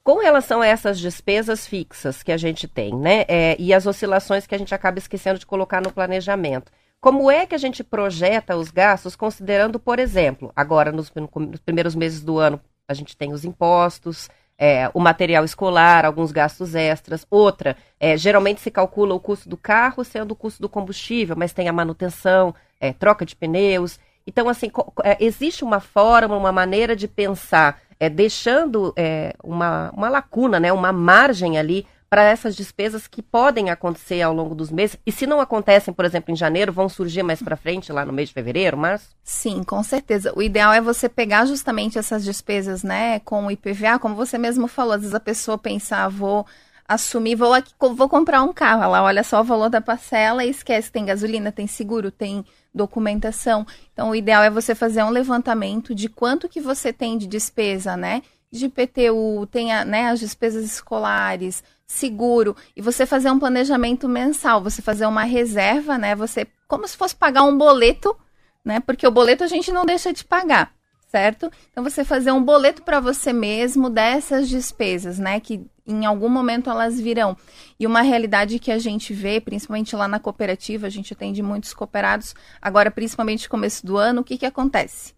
[0.02, 4.46] Com relação a essas despesas fixas que a gente tem, né, é, e as oscilações
[4.46, 6.70] que a gente acaba esquecendo de colocar no planejamento,
[7.00, 11.94] como é que a gente projeta os gastos considerando, por exemplo, agora nos, nos primeiros
[11.94, 17.26] meses do ano a gente tem os impostos, é, o material escolar, alguns gastos extras.
[17.30, 21.52] Outra, é, geralmente se calcula o custo do carro sendo o custo do combustível, mas
[21.52, 23.98] tem a manutenção, é, troca de pneus.
[24.26, 24.70] Então, assim,
[25.02, 30.72] é, existe uma forma, uma maneira de pensar, é, deixando é, uma, uma lacuna, né,
[30.72, 34.96] uma margem ali para essas despesas que podem acontecer ao longo dos meses.
[35.04, 38.12] E se não acontecem, por exemplo, em janeiro, vão surgir mais para frente, lá no
[38.12, 39.08] mês de fevereiro, março?
[39.24, 40.32] Sim, com certeza.
[40.36, 44.68] O ideal é você pegar justamente essas despesas, né, com o IPVA, como você mesmo
[44.68, 44.92] falou.
[44.92, 46.46] Às vezes a pessoa pensa, ah, vou
[46.86, 48.84] assumir, vou, aqui, vou comprar um carro.
[48.84, 53.66] Ela olha só o valor da parcela e esquece, tem gasolina, tem seguro, tem documentação.
[53.92, 57.96] Então, o ideal é você fazer um levantamento de quanto que você tem de despesa,
[57.96, 58.22] né?
[58.52, 64.62] De PTU, tem a, né, as despesas escolares, seguro e você fazer um planejamento mensal,
[64.62, 66.14] você fazer uma reserva, né?
[66.14, 68.16] Você como se fosse pagar um boleto,
[68.64, 68.80] né?
[68.80, 70.72] Porque o boleto a gente não deixa de pagar,
[71.08, 71.50] certo?
[71.70, 75.38] Então você fazer um boleto para você mesmo dessas despesas, né?
[75.40, 77.36] Que em algum momento elas virão.
[77.78, 81.74] E uma realidade que a gente vê, principalmente lá na cooperativa, a gente atende muitos
[81.74, 85.14] cooperados, agora principalmente no começo do ano, o que que acontece?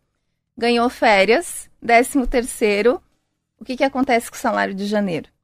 [0.59, 3.01] Ganhou férias, décimo terceiro,
[3.59, 5.36] o que que acontece com o salário de janeiro?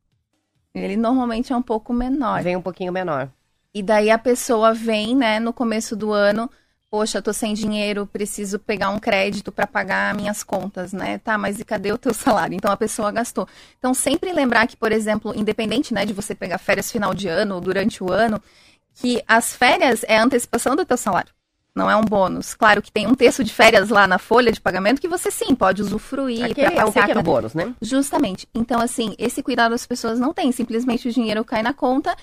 [0.74, 2.42] Ele normalmente é um pouco menor.
[2.42, 3.28] Vem um pouquinho menor.
[3.74, 6.50] E daí a pessoa vem, né, no começo do ano,
[6.90, 11.18] poxa, tô sem dinheiro, preciso pegar um crédito para pagar minhas contas, né?
[11.18, 12.54] Tá, mas e cadê o teu salário?
[12.54, 13.48] Então a pessoa gastou.
[13.78, 17.54] Então sempre lembrar que, por exemplo, independente, né, de você pegar férias final de ano
[17.54, 18.42] ou durante o ano,
[18.94, 21.32] que as férias é a antecipação do teu salário
[21.74, 22.54] não é um bônus.
[22.54, 25.54] Claro que tem um terço de férias lá na folha de pagamento que você sim
[25.54, 26.44] pode usufruir.
[26.44, 27.74] Aqui é um pequeno bônus, né?
[27.80, 28.46] Justamente.
[28.54, 30.52] Então, assim, esse cuidado as pessoas não têm.
[30.52, 32.14] Simplesmente o dinheiro cai na conta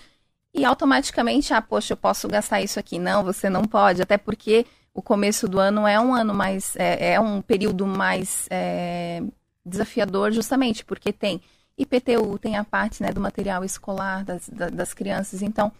[0.54, 3.00] e automaticamente, ah, poxa, eu posso gastar isso aqui.
[3.00, 4.02] Não, você não pode.
[4.02, 8.46] Até porque o começo do ano é um ano mais, é, é um período mais
[8.52, 9.22] é,
[9.66, 11.42] desafiador, justamente porque tem
[11.78, 15.42] IPTU, tem a parte né, do material escolar das, das crianças.
[15.42, 15.72] Então,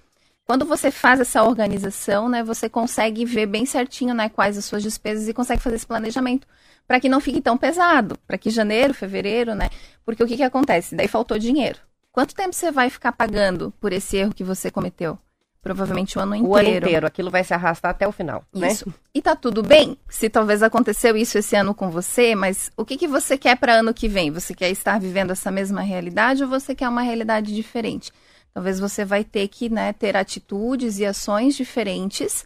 [0.50, 4.82] quando você faz essa organização, né, você consegue ver bem certinho né, quais as suas
[4.82, 6.48] despesas e consegue fazer esse planejamento
[6.88, 9.70] para que não fique tão pesado, para que janeiro, fevereiro, né?
[10.04, 10.96] Porque o que, que acontece?
[10.96, 11.78] Daí faltou dinheiro.
[12.12, 15.20] Quanto tempo você vai ficar pagando por esse erro que você cometeu?
[15.62, 16.52] Provavelmente o ano inteiro.
[16.52, 18.44] O ano inteiro, aquilo vai se arrastar até o final.
[18.52, 18.72] Né?
[18.72, 18.90] Isso.
[18.90, 18.96] Né?
[19.14, 22.98] E tá tudo bem se talvez aconteceu isso esse ano com você, mas o que,
[22.98, 24.32] que você quer para ano que vem?
[24.32, 28.12] Você quer estar vivendo essa mesma realidade ou você quer uma realidade diferente?
[28.54, 32.46] Talvez você vai ter que né, ter atitudes e ações diferentes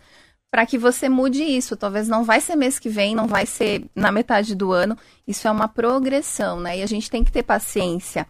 [0.52, 1.76] para que você mude isso.
[1.76, 4.96] Talvez não vai ser mês que vem, não vai ser na metade do ano.
[5.28, 6.78] Isso é uma progressão, né?
[6.78, 8.28] E a gente tem que ter paciência.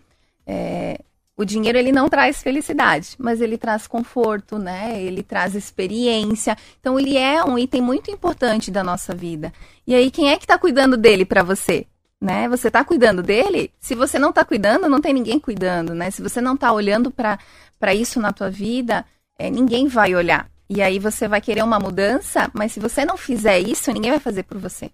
[0.48, 1.00] É,
[1.36, 5.02] o dinheiro ele não traz felicidade, mas ele traz conforto, né?
[5.02, 6.56] Ele traz experiência.
[6.80, 9.52] Então ele é um item muito importante da nossa vida.
[9.86, 11.88] E aí quem é que está cuidando dele para você?
[12.24, 12.48] Né?
[12.48, 13.70] Você está cuidando dele?
[13.82, 16.10] Se você não está cuidando, não tem ninguém cuidando, né?
[16.10, 19.06] Se você não está olhando para isso na tua vida,
[19.38, 20.50] é, ninguém vai olhar.
[20.70, 24.22] E aí você vai querer uma mudança, mas se você não fizer isso, ninguém vai
[24.22, 24.90] fazer por você.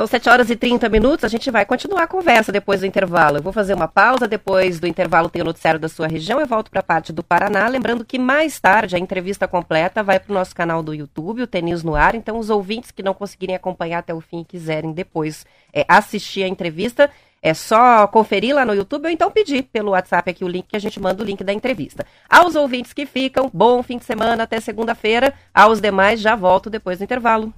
[0.00, 3.36] São 7 horas e 30 minutos, a gente vai continuar a conversa depois do intervalo.
[3.36, 6.46] Eu vou fazer uma pausa, depois do intervalo tem o noticiário da sua região, eu
[6.46, 7.68] volto para a parte do Paraná.
[7.68, 11.46] Lembrando que mais tarde a entrevista completa vai para o nosso canal do YouTube, o
[11.46, 12.14] Tenis no Ar.
[12.14, 16.44] Então, os ouvintes que não conseguirem acompanhar até o fim e quiserem depois é, assistir
[16.44, 17.10] a entrevista,
[17.42, 20.76] é só conferir lá no YouTube ou então pedir pelo WhatsApp aqui o link que
[20.76, 22.06] a gente manda o link da entrevista.
[22.26, 25.34] Aos ouvintes que ficam, bom fim de semana até segunda-feira.
[25.52, 27.52] Aos demais, já volto depois do intervalo.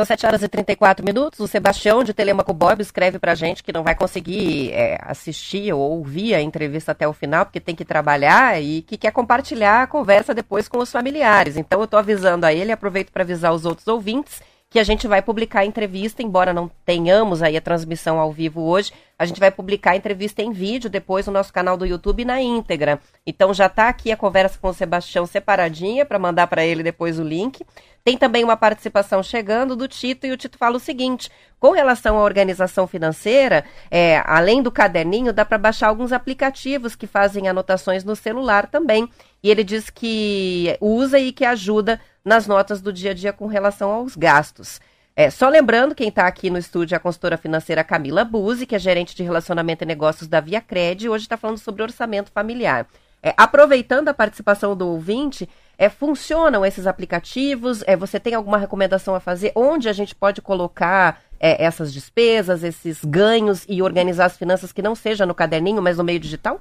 [0.00, 1.40] São 7 horas e 34 minutos.
[1.40, 5.98] O Sebastião de Telemaco Bob escreve pra gente que não vai conseguir é, assistir ou
[5.98, 9.86] ouvir a entrevista até o final, porque tem que trabalhar e que quer compartilhar a
[9.86, 11.58] conversa depois com os familiares.
[11.58, 15.08] Então eu tô avisando a ele, aproveito para avisar os outros ouvintes que a gente
[15.08, 19.40] vai publicar a entrevista, embora não tenhamos aí a transmissão ao vivo hoje, a gente
[19.40, 23.00] vai publicar a entrevista em vídeo depois no nosso canal do YouTube na íntegra.
[23.26, 27.18] Então já está aqui a conversa com o Sebastião separadinha para mandar para ele depois
[27.18, 27.66] o link.
[28.04, 31.28] Tem também uma participação chegando do Tito e o Tito fala o seguinte:
[31.58, 37.08] com relação à organização financeira, é, além do caderninho, dá para baixar alguns aplicativos que
[37.08, 39.08] fazem anotações no celular também.
[39.42, 43.46] E ele diz que usa e que ajuda nas notas do dia a dia com
[43.46, 44.80] relação aos gastos.
[45.16, 48.74] É, só lembrando, quem está aqui no estúdio é a consultora financeira Camila Buzzi, que
[48.74, 52.30] é gerente de relacionamento e negócios da Via Cred, e hoje está falando sobre orçamento
[52.30, 52.86] familiar.
[53.22, 57.82] É, aproveitando a participação do ouvinte, é, funcionam esses aplicativos?
[57.86, 59.52] É, você tem alguma recomendação a fazer?
[59.54, 64.80] Onde a gente pode colocar é, essas despesas, esses ganhos e organizar as finanças que
[64.80, 66.60] não seja no caderninho, mas no meio digital?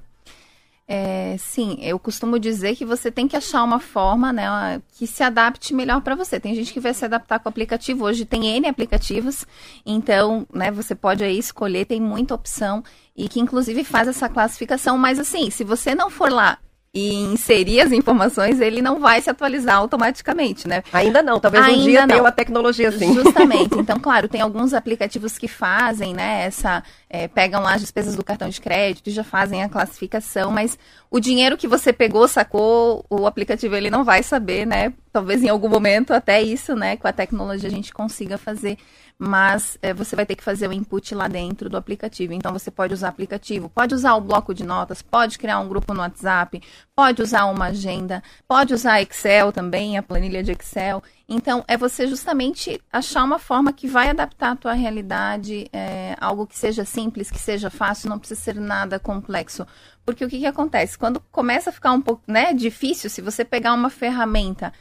[0.92, 5.22] É, sim, eu costumo dizer que você tem que achar uma forma né, que se
[5.22, 6.40] adapte melhor para você.
[6.40, 8.06] Tem gente que vai se adaptar com o aplicativo.
[8.06, 9.46] Hoje tem N aplicativos,
[9.86, 12.84] então né, você pode aí escolher, tem muita opção
[13.16, 14.98] e que inclusive faz essa classificação.
[14.98, 16.58] Mas assim, se você não for lá
[16.94, 20.84] e inserir as informações, ele não vai se atualizar automaticamente, né?
[20.92, 22.08] Ainda não, talvez Ainda um dia não.
[22.08, 23.14] tenha uma tecnologia assim.
[23.14, 23.70] Justamente.
[23.80, 28.24] Então, claro, tem alguns aplicativos que fazem, né, essa, é, pegam lá as despesas do
[28.24, 30.78] cartão de crédito e já fazem a classificação, mas
[31.10, 34.94] o dinheiro que você pegou, sacou, o aplicativo ele não vai saber, né?
[35.12, 38.78] Talvez em algum momento até isso, né, com a tecnologia a gente consiga fazer
[39.22, 42.32] mas é, você vai ter que fazer o input lá dentro do aplicativo.
[42.32, 45.94] Então você pode usar aplicativo, pode usar o bloco de notas, pode criar um grupo
[45.94, 46.62] no WhatsApp,
[46.96, 51.04] pode usar uma agenda, pode usar Excel também, a planilha de Excel.
[51.28, 56.48] Então é você justamente achar uma forma que vai adaptar a tua realidade, é, algo
[56.48, 59.68] que seja simples, que seja fácil, não precisa ser nada complexo.
[60.06, 60.98] Porque o que, que acontece?
[60.98, 64.72] Quando começa a ficar um pouco né, difícil, se você pegar uma ferramenta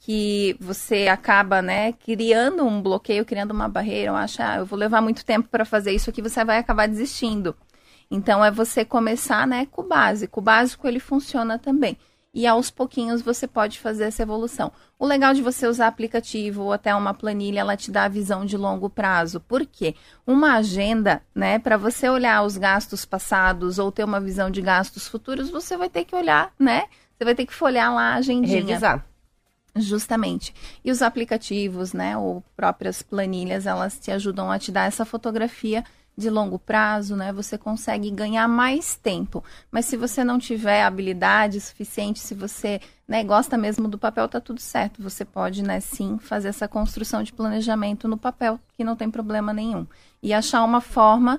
[0.00, 4.78] que você acaba, né, criando um bloqueio, criando uma barreira, eu acho, ah, eu vou
[4.78, 7.54] levar muito tempo para fazer isso aqui, você vai acabar desistindo.
[8.10, 10.40] Então é você começar, né, com o básico.
[10.40, 11.96] O básico ele funciona também.
[12.32, 14.72] E aos pouquinhos você pode fazer essa evolução.
[14.98, 18.46] O legal de você usar aplicativo ou até uma planilha, ela te dá a visão
[18.46, 19.38] de longo prazo.
[19.40, 19.94] Por quê?
[20.26, 25.06] Uma agenda, né, para você olhar os gastos passados ou ter uma visão de gastos
[25.06, 26.84] futuros, você vai ter que olhar, né?
[27.18, 28.64] Você vai ter que folhear lá a agendinha.
[28.64, 29.09] Revisar.
[29.76, 30.54] Justamente.
[30.84, 35.84] E os aplicativos, né, ou próprias planilhas, elas te ajudam a te dar essa fotografia
[36.16, 37.32] de longo prazo, né?
[37.32, 39.42] Você consegue ganhar mais tempo.
[39.70, 44.40] Mas se você não tiver habilidade suficiente, se você né, gosta mesmo do papel, tá
[44.40, 45.02] tudo certo.
[45.02, 49.52] Você pode, né, sim, fazer essa construção de planejamento no papel, que não tem problema
[49.52, 49.86] nenhum.
[50.22, 51.38] E achar uma forma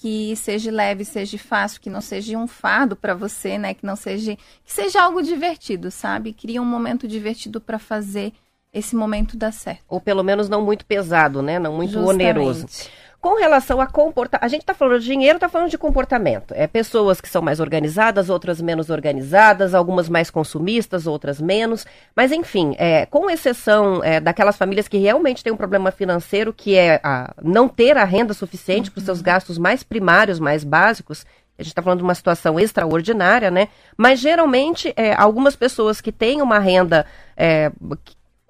[0.00, 3.74] que seja leve, seja fácil, que não seja um fardo para você, né?
[3.74, 4.34] Que não seja
[4.64, 6.32] que seja algo divertido, sabe?
[6.32, 8.32] Cria um momento divertido para fazer
[8.72, 9.82] esse momento dar certo.
[9.86, 11.58] Ou pelo menos não muito pesado, né?
[11.58, 12.14] Não muito Justamente.
[12.14, 12.66] oneroso.
[13.20, 16.54] Com relação a comportar, a gente está falando de dinheiro, está falando de comportamento.
[16.56, 21.86] É pessoas que são mais organizadas, outras menos organizadas, algumas mais consumistas, outras menos.
[22.16, 26.74] Mas enfim, é, com exceção é, daquelas famílias que realmente têm um problema financeiro, que
[26.74, 28.94] é a, não ter a renda suficiente uhum.
[28.94, 31.26] para os seus gastos mais primários, mais básicos.
[31.58, 33.68] A gente está falando de uma situação extraordinária, né?
[33.98, 37.04] Mas geralmente, é, algumas pessoas que têm uma renda
[37.36, 37.70] é,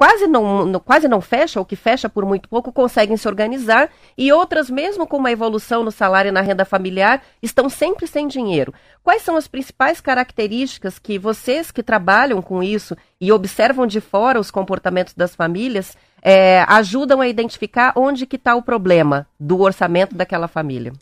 [0.01, 4.33] quase não, quase não fecha, ou que fecha por muito pouco, conseguem se organizar, e
[4.33, 8.73] outras, mesmo com uma evolução no salário e na renda familiar, estão sempre sem dinheiro.
[9.03, 14.41] Quais são as principais características que vocês que trabalham com isso e observam de fora
[14.41, 20.15] os comportamentos das famílias é, ajudam a identificar onde que está o problema do orçamento
[20.15, 20.95] daquela família?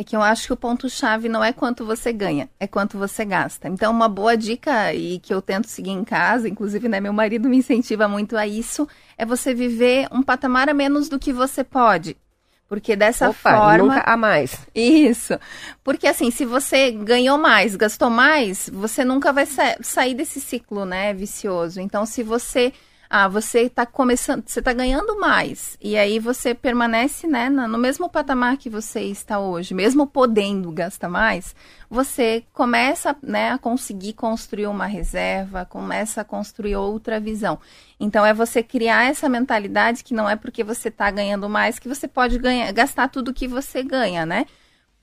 [0.00, 3.24] É que eu acho que o ponto-chave não é quanto você ganha, é quanto você
[3.24, 3.66] gasta.
[3.66, 7.48] Então, uma boa dica e que eu tento seguir em casa, inclusive, né, meu marido
[7.48, 8.86] me incentiva muito a isso,
[9.16, 12.16] é você viver um patamar a menos do que você pode.
[12.68, 13.78] Porque dessa Opa, forma.
[13.78, 14.56] Nunca a mais.
[14.72, 15.36] Isso.
[15.82, 20.84] Porque assim, se você ganhou mais, gastou mais, você nunca vai sa sair desse ciclo,
[20.84, 21.80] né, vicioso.
[21.80, 22.72] Então, se você
[23.10, 28.08] ah, você está começando, você está ganhando mais e aí você permanece, né, no mesmo
[28.08, 31.56] patamar que você está hoje, mesmo podendo gastar mais,
[31.88, 37.58] você começa, né, a conseguir construir uma reserva, começa a construir outra visão.
[37.98, 41.88] Então é você criar essa mentalidade que não é porque você está ganhando mais que
[41.88, 44.44] você pode ganhar, gastar tudo que você ganha, né?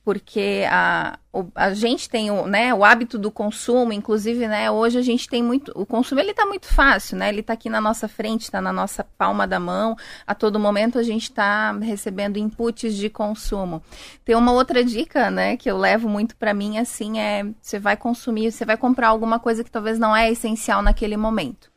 [0.06, 1.18] Porque a,
[1.56, 5.42] a gente tem o, né, o hábito do consumo, inclusive, né, hoje a gente tem
[5.42, 8.62] muito, o consumo ele está muito fácil, né, ele está aqui na nossa frente, está
[8.62, 9.98] na nossa palma da mão,
[10.28, 13.82] a todo momento a gente está recebendo inputs de consumo.
[14.24, 17.98] Tem uma outra dica, né, que eu levo muito para mim, assim, é, você vai
[17.98, 21.72] consumir, você vai comprar alguma coisa que talvez não é essencial naquele momento.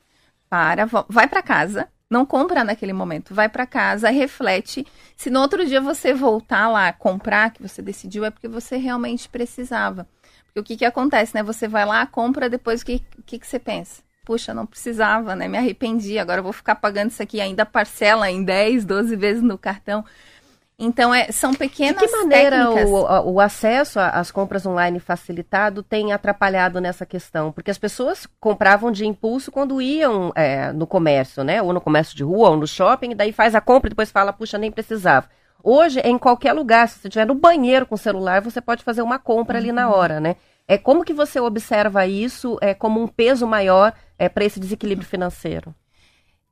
[0.50, 4.86] Para, vai para casa, não compra naquele momento, vai para casa, reflete.
[5.16, 9.28] Se no outro dia você voltar lá comprar, que você decidiu, é porque você realmente
[9.28, 10.08] precisava.
[10.46, 11.42] Porque o que, que acontece, né?
[11.42, 14.02] Você vai lá, compra, depois o que, que, que você pensa?
[14.24, 15.48] Puxa, não precisava, né?
[15.48, 19.58] Me arrependi, agora vou ficar pagando isso aqui ainda parcela em 10, 12 vezes no
[19.58, 20.04] cartão.
[20.80, 26.12] Então, é, são pequenas De que maneira o, o, acesso às compras online facilitado tem
[26.12, 27.50] atrapalhado nessa questão?
[27.50, 31.60] Porque as pessoas compravam de impulso quando iam é, no comércio, né?
[31.60, 34.12] Ou no comércio de rua, ou no shopping, e daí faz a compra e depois
[34.12, 35.28] fala, puxa, nem precisava.
[35.64, 39.02] Hoje, em qualquer lugar, se você estiver no banheiro com o celular, você pode fazer
[39.02, 39.94] uma compra ali na uhum.
[39.94, 40.36] hora, né?
[40.68, 45.08] É, como que você observa isso é, como um peso maior é, para esse desequilíbrio
[45.08, 45.74] financeiro?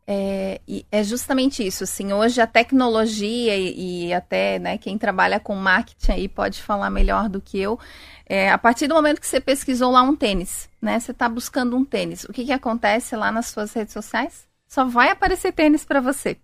[0.09, 0.61] É,
[0.93, 6.13] é justamente isso, assim, hoje a tecnologia e, e, até né, quem trabalha com marketing
[6.13, 7.79] aí pode falar melhor do que eu.
[8.25, 10.99] É, a partir do momento que você pesquisou lá um tênis, né?
[10.99, 12.25] Você está buscando um tênis.
[12.25, 14.47] O que, que acontece lá nas suas redes sociais?
[14.69, 16.37] Só vai aparecer tênis para você.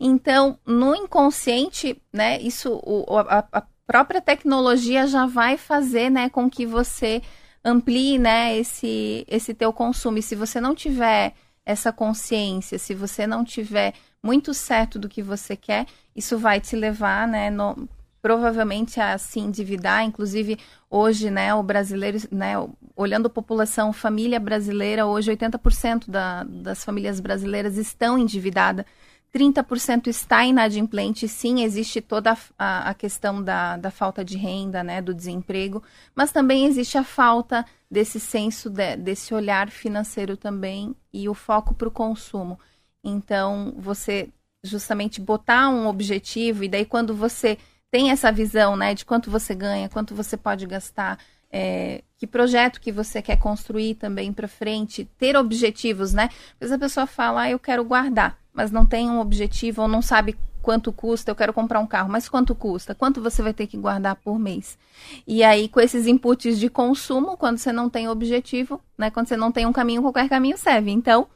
[0.00, 2.38] Então, no inconsciente, né?
[2.40, 7.22] Isso, o, a, a própria tecnologia já vai fazer, né, com que você
[7.64, 10.18] amplie, né, esse, esse teu consumo.
[10.18, 11.34] E se você não tiver
[11.64, 16.76] essa consciência, se você não tiver muito certo do que você quer, isso vai te
[16.76, 17.88] levar, né, no,
[18.22, 20.58] provavelmente a se endividar, inclusive
[20.90, 22.54] hoje, né, o brasileiro, né,
[22.96, 28.86] olhando a população, família brasileira, hoje 80% da, das famílias brasileiras estão endividadas,
[29.34, 35.02] 30% está inadimplente, sim, existe toda a, a questão da, da, falta de renda, né,
[35.02, 35.82] do desemprego,
[36.14, 41.74] mas também existe a falta desse senso, de, desse olhar financeiro também e o foco
[41.74, 42.60] para o consumo.
[43.02, 44.28] Então, você
[44.62, 47.58] justamente botar um objetivo, e daí quando você
[47.90, 51.18] tem essa visão, né, de quanto você ganha, quanto você pode gastar,
[51.50, 56.28] é, que projeto que você quer construir também para frente, ter objetivos, né?
[56.58, 60.00] Vezes a pessoa fala, ah, eu quero guardar mas não tem um objetivo ou não
[60.00, 62.94] sabe quanto custa, eu quero comprar um carro, mas quanto custa?
[62.94, 64.78] Quanto você vai ter que guardar por mês?
[65.26, 69.10] E aí, com esses inputs de consumo, quando você não tem objetivo, né?
[69.10, 70.90] Quando você não tem um caminho, qualquer caminho serve.
[70.90, 71.26] Então,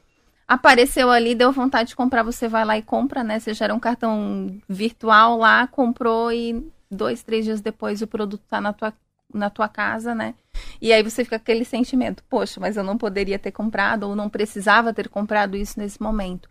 [0.47, 3.39] apareceu ali, deu vontade de comprar, você vai lá e compra, né?
[3.39, 8.59] Você gera um cartão virtual lá, comprou e dois, três dias depois o produto está
[8.59, 8.91] na tua,
[9.31, 10.33] na tua casa, né?
[10.81, 14.15] E aí você fica com aquele sentimento, poxa, mas eu não poderia ter comprado ou
[14.15, 16.49] não precisava ter comprado isso nesse momento.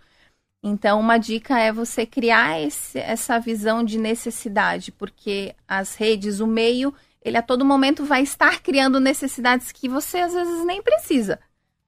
[0.63, 6.47] Então, uma dica é você criar esse, essa visão de necessidade, porque as redes, o
[6.47, 6.93] meio,
[7.23, 11.39] ele a todo momento vai estar criando necessidades que você às vezes nem precisa,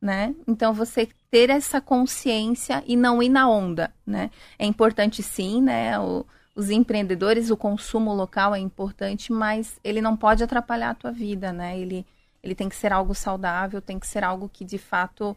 [0.01, 0.35] né?
[0.47, 4.31] Então, você ter essa consciência e não ir na onda, né?
[4.59, 5.99] É importante sim, né?
[5.99, 11.11] O, os empreendedores, o consumo local é importante, mas ele não pode atrapalhar a tua
[11.11, 11.79] vida, né?
[11.79, 12.07] Ele,
[12.43, 15.37] ele tem que ser algo saudável, tem que ser algo que de fato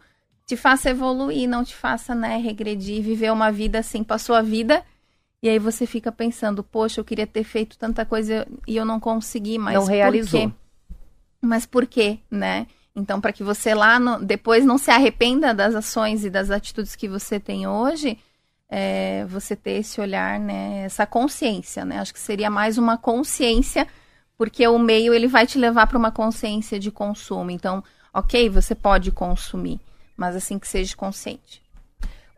[0.54, 4.84] te faça evoluir, não te faça, né, regredir, viver uma vida assim, passou a vida
[5.44, 8.98] e aí você fica pensando, poxa, eu queria ter feito tanta coisa e eu não
[8.98, 10.42] consegui, mas não realizou.
[10.42, 10.56] Por quê?
[11.42, 12.68] Mas por quê, né?
[12.96, 16.96] Então, para que você lá no, depois não se arrependa das ações e das atitudes
[16.96, 18.18] que você tem hoje,
[18.70, 22.00] é, você ter esse olhar, né, essa consciência, né?
[22.00, 23.86] Acho que seria mais uma consciência,
[24.38, 27.52] porque o meio ele vai te levar para uma consciência de consumo.
[27.52, 27.84] Então,
[28.14, 29.82] ok, você pode consumir,
[30.16, 31.64] mas assim que seja consciente.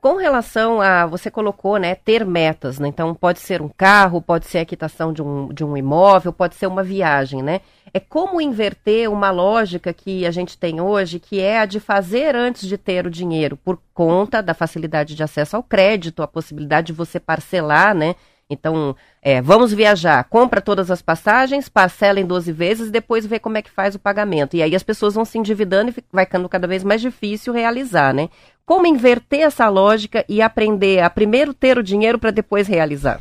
[0.05, 2.87] Com relação a, você colocou, né, ter metas, né?
[2.87, 6.53] Então pode ser um carro, pode ser a quitação de um, de um imóvel, pode
[6.53, 7.61] ser uma viagem, né?
[7.91, 12.35] É como inverter uma lógica que a gente tem hoje, que é a de fazer
[12.35, 16.87] antes de ter o dinheiro, por conta da facilidade de acesso ao crédito, a possibilidade
[16.87, 18.15] de você parcelar, né?
[18.49, 23.39] Então, é, vamos viajar, compra todas as passagens, parcela em 12 vezes e depois vê
[23.39, 24.55] como é que faz o pagamento.
[24.55, 28.13] E aí as pessoas vão se endividando e vai ficando cada vez mais difícil realizar,
[28.13, 28.29] né?
[28.63, 33.19] Como inverter essa lógica e aprender a primeiro ter o dinheiro para depois realizar?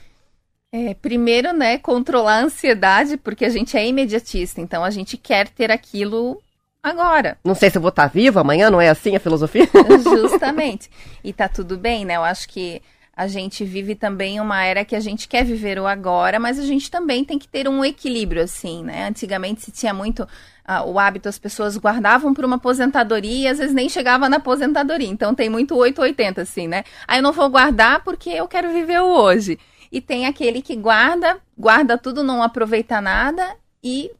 [0.70, 5.49] É, primeiro, né, controlar a ansiedade, porque a gente é imediatista, então a gente quer
[5.49, 6.43] ter aquilo
[6.83, 7.39] agora.
[7.45, 9.68] Não sei se eu vou estar viva amanhã, não é assim a filosofia?
[10.03, 10.91] Justamente.
[11.22, 12.16] E tá tudo bem, né?
[12.16, 12.83] Eu acho que
[13.17, 16.65] a gente vive também uma era que a gente quer viver o agora, mas a
[16.65, 19.07] gente também tem que ter um equilíbrio, assim, né?
[19.07, 23.59] Antigamente se tinha muito uh, o hábito, as pessoas guardavam para uma aposentadoria e às
[23.59, 25.09] vezes nem chegava na aposentadoria.
[25.09, 26.83] Então tem muito 880, assim, né?
[27.07, 29.59] Aí eu não vou guardar porque eu quero viver o hoje.
[29.93, 34.11] E tem aquele que guarda, guarda tudo, não aproveita nada e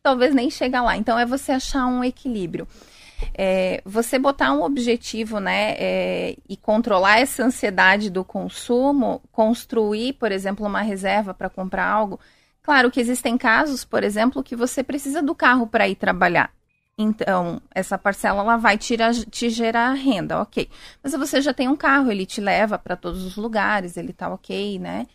[0.00, 0.96] talvez nem chega lá.
[0.96, 2.68] Então é você achar um equilíbrio
[3.32, 10.32] é, você botar um objetivo, né, é, e controlar essa ansiedade do consumo, construir, por
[10.32, 12.18] exemplo, uma reserva para comprar algo.
[12.62, 16.50] Claro que existem casos, por exemplo, que você precisa do carro para ir trabalhar.
[16.96, 20.68] Então, essa parcela ela vai tirar, te gerar renda, ok.
[21.02, 24.32] Mas você já tem um carro, ele te leva para todos os lugares, ele tá
[24.32, 25.06] ok, né?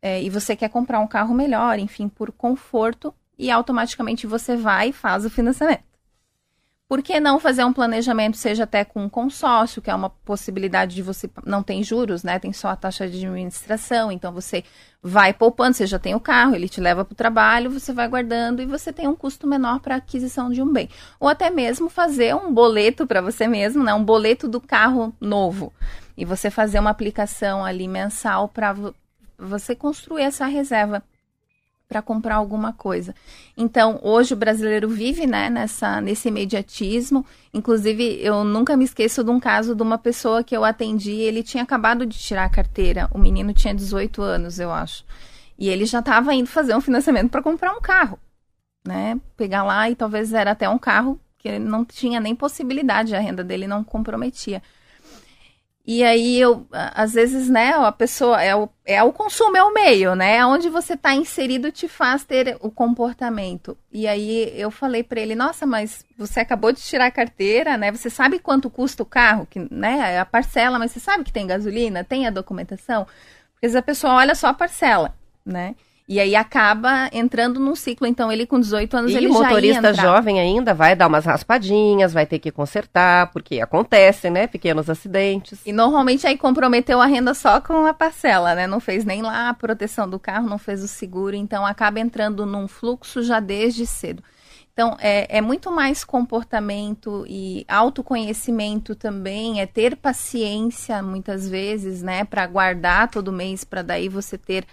[0.00, 4.88] É, e você quer comprar um carro melhor, enfim, por conforto, e automaticamente você vai
[4.88, 5.87] e faz o financiamento.
[6.88, 10.94] Por que não fazer um planejamento, seja até com um consórcio, que é uma possibilidade
[10.94, 11.28] de você.
[11.44, 12.38] Não tem juros, né?
[12.38, 14.10] Tem só a taxa de administração.
[14.10, 14.64] Então você
[15.02, 18.08] vai poupando, você já tem o carro, ele te leva para o trabalho, você vai
[18.08, 20.88] guardando e você tem um custo menor para aquisição de um bem.
[21.20, 23.92] Ou até mesmo fazer um boleto para você mesmo, né?
[23.92, 25.74] Um boleto do carro novo.
[26.16, 28.74] E você fazer uma aplicação ali mensal para
[29.38, 31.04] você construir essa reserva
[31.88, 33.14] para comprar alguma coisa.
[33.56, 37.24] Então, hoje o brasileiro vive né, nessa, nesse imediatismo.
[37.52, 41.42] Inclusive, eu nunca me esqueço de um caso de uma pessoa que eu atendi, ele
[41.42, 43.08] tinha acabado de tirar a carteira.
[43.10, 45.02] O menino tinha 18 anos, eu acho.
[45.58, 48.18] E ele já estava indo fazer um financiamento para comprar um carro.
[48.86, 49.18] Né?
[49.36, 53.20] Pegar lá e talvez era até um carro que ele não tinha nem possibilidade, a
[53.20, 54.62] renda dele não comprometia.
[55.90, 59.72] E aí eu, às vezes, né, a pessoa é o, é o consumo, é o
[59.72, 60.44] meio, né?
[60.44, 63.74] Onde você está inserido te faz ter o comportamento.
[63.90, 67.90] E aí eu falei para ele, nossa, mas você acabou de tirar a carteira, né?
[67.90, 70.18] Você sabe quanto custa o carro, que, né?
[70.18, 73.06] A parcela, mas você sabe que tem gasolina, tem a documentação?
[73.54, 75.74] Porque às vezes a pessoa olha só a parcela, né?
[76.08, 78.06] E aí acaba entrando num ciclo.
[78.06, 82.24] Então, ele com 18 anos, e ele motorista jovem ainda vai dar umas raspadinhas, vai
[82.24, 84.46] ter que consertar, porque acontece, né?
[84.46, 85.60] Pequenos acidentes.
[85.66, 88.66] E normalmente aí comprometeu a renda só com a parcela, né?
[88.66, 91.36] Não fez nem lá a proteção do carro, não fez o seguro.
[91.36, 94.22] Então, acaba entrando num fluxo já desde cedo.
[94.72, 102.24] Então, é, é muito mais comportamento e autoconhecimento também, é ter paciência muitas vezes, né?
[102.24, 104.64] Para guardar todo mês, para daí você ter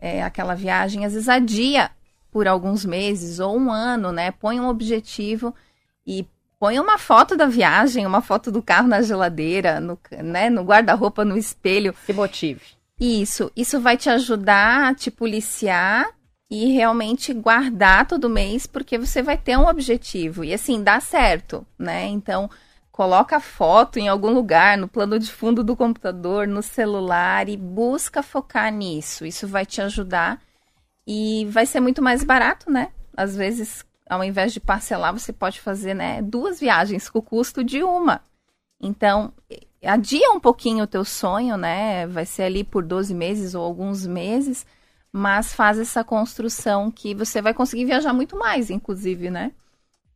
[0.00, 1.90] é, aquela viagem, às vezes adia
[2.30, 4.30] por alguns meses ou um ano, né?
[4.30, 5.54] Põe um objetivo
[6.06, 6.26] e
[6.58, 11.24] põe uma foto da viagem, uma foto do carro na geladeira, no, né, no guarda-roupa,
[11.24, 11.94] no espelho.
[12.04, 12.60] Se motive.
[13.00, 16.06] Isso, isso vai te ajudar a te policiar
[16.50, 20.44] e realmente guardar todo mês, porque você vai ter um objetivo.
[20.44, 22.06] E assim, dá certo, né?
[22.06, 22.50] Então,
[23.00, 27.56] coloca a foto em algum lugar, no plano de fundo do computador, no celular e
[27.56, 29.24] busca focar nisso.
[29.24, 30.38] Isso vai te ajudar
[31.06, 32.92] e vai ser muito mais barato, né?
[33.16, 37.64] Às vezes, ao invés de parcelar, você pode fazer, né, duas viagens com o custo
[37.64, 38.20] de uma.
[38.78, 39.32] Então,
[39.82, 42.06] adia um pouquinho o teu sonho, né?
[42.06, 44.66] Vai ser ali por 12 meses ou alguns meses,
[45.10, 49.52] mas faz essa construção que você vai conseguir viajar muito mais, inclusive, né?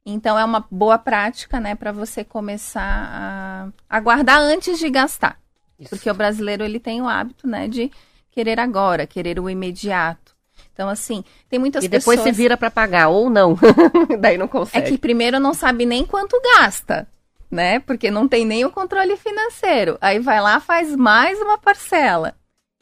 [0.07, 5.39] Então é uma boa prática, né, para você começar a, a, guardar antes de gastar.
[5.79, 5.91] Isso.
[5.91, 7.91] Porque o brasileiro ele tem o hábito, né, de
[8.31, 10.35] querer agora, querer o imediato.
[10.73, 12.37] Então, assim, tem muitas e depois pessoas...
[12.37, 13.57] se vira para pagar, ou não.
[14.21, 14.91] Daí não É consegue.
[14.91, 17.09] que primeiro não sabe nem quanto gasta,
[17.51, 17.79] né?
[17.79, 19.97] Porque não tem nem o controle financeiro.
[20.01, 22.35] Aí vai lá, faz mais uma parcela.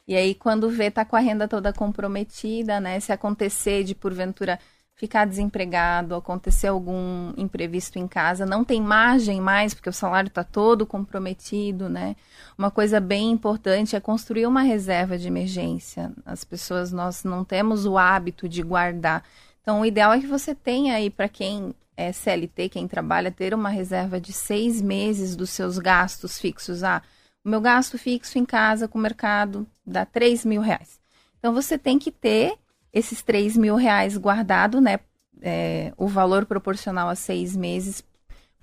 [0.07, 2.99] E aí, quando vê, tá com a renda toda comprometida, né?
[2.99, 4.59] Se acontecer de, porventura,
[5.03, 10.45] ficar desempregado, acontecer algum imprevisto em casa, não tem margem mais, porque o salário está
[10.45, 12.15] todo comprometido, né?
[12.57, 16.09] Uma coisa bem importante é construir uma reserva de emergência.
[16.25, 19.25] As pessoas, nós não temos o hábito de guardar.
[19.61, 23.53] Então, o ideal é que você tenha aí, para quem é CLT, quem trabalha, ter
[23.53, 26.81] uma reserva de seis meses dos seus gastos fixos.
[26.81, 27.01] Ah,
[27.43, 30.97] o meu gasto fixo em casa com o mercado dá 3 mil reais.
[31.39, 32.57] Então, você tem que ter
[32.93, 34.99] esses 3 mil reais guardado, né?
[35.41, 38.03] É, o valor proporcional a seis meses.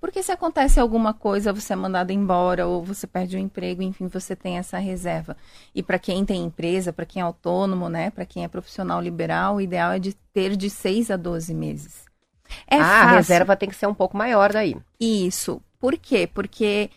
[0.01, 4.07] Porque se acontece alguma coisa, você é mandado embora ou você perde o emprego, enfim,
[4.07, 5.37] você tem essa reserva.
[5.75, 8.09] E para quem tem empresa, para quem é autônomo, né?
[8.09, 12.05] Para quem é profissional liberal, o ideal é de ter de 6 a 12 meses.
[12.67, 13.09] É ah, fácil.
[13.09, 14.75] a reserva tem que ser um pouco maior daí.
[14.99, 15.61] Isso.
[15.79, 16.27] Por quê?
[16.27, 16.91] Porque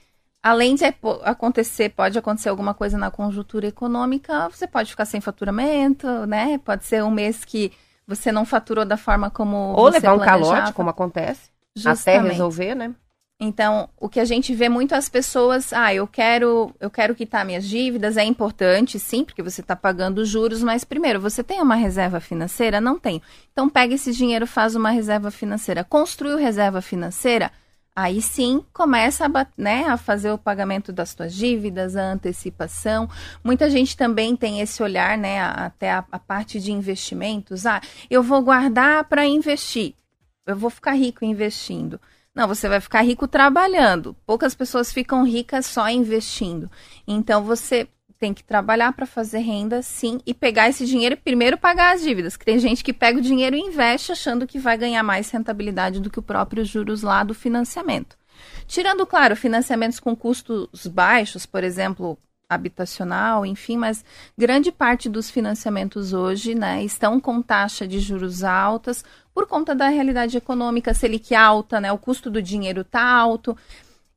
[0.43, 0.83] além de
[1.23, 6.57] acontecer, pode acontecer alguma coisa na conjuntura econômica, você pode ficar sem faturamento, né?
[6.57, 7.71] Pode ser um mês que
[8.05, 10.53] você não faturou da forma como Ou levar um planejava.
[10.55, 12.31] calote, como acontece, até Justamente.
[12.31, 12.93] resolver, né?
[13.39, 17.45] Então, o que a gente vê muito as pessoas, ah, eu quero, eu quero quitar
[17.45, 21.75] minhas dívidas, é importante, sim, porque você está pagando juros, mas primeiro, você tem uma
[21.75, 22.79] reserva financeira?
[22.79, 23.21] Não tenho.
[23.51, 25.83] Então, pega esse dinheiro, faz uma reserva financeira.
[25.83, 27.51] Construiu reserva financeira?
[27.95, 33.07] Aí sim começa a, né, a fazer o pagamento das suas dívidas, a antecipação.
[33.43, 37.67] Muita gente também tem esse olhar, né, até a, a parte de investimentos.
[37.67, 39.93] Ah, eu vou guardar para investir.
[40.45, 42.01] Eu vou ficar rico investindo.
[42.33, 44.15] Não, você vai ficar rico trabalhando.
[44.25, 46.69] Poucas pessoas ficam ricas só investindo.
[47.07, 47.87] Então você
[48.24, 52.01] tem que trabalhar para fazer renda, sim, e pegar esse dinheiro e primeiro pagar as
[52.01, 52.38] dívidas.
[52.38, 55.99] Que tem gente que pega o dinheiro e investe achando que vai ganhar mais rentabilidade
[55.99, 58.15] do que o próprio juros lá do financiamento.
[58.65, 62.17] Tirando, claro, financiamentos com custos baixos, por exemplo,
[62.47, 64.05] habitacional, enfim, mas
[64.38, 69.03] grande parte dos financiamentos hoje, né, estão com taxa de juros altas
[69.34, 73.57] por conta da realidade econômica, Selic alta, né, o custo do dinheiro está alto.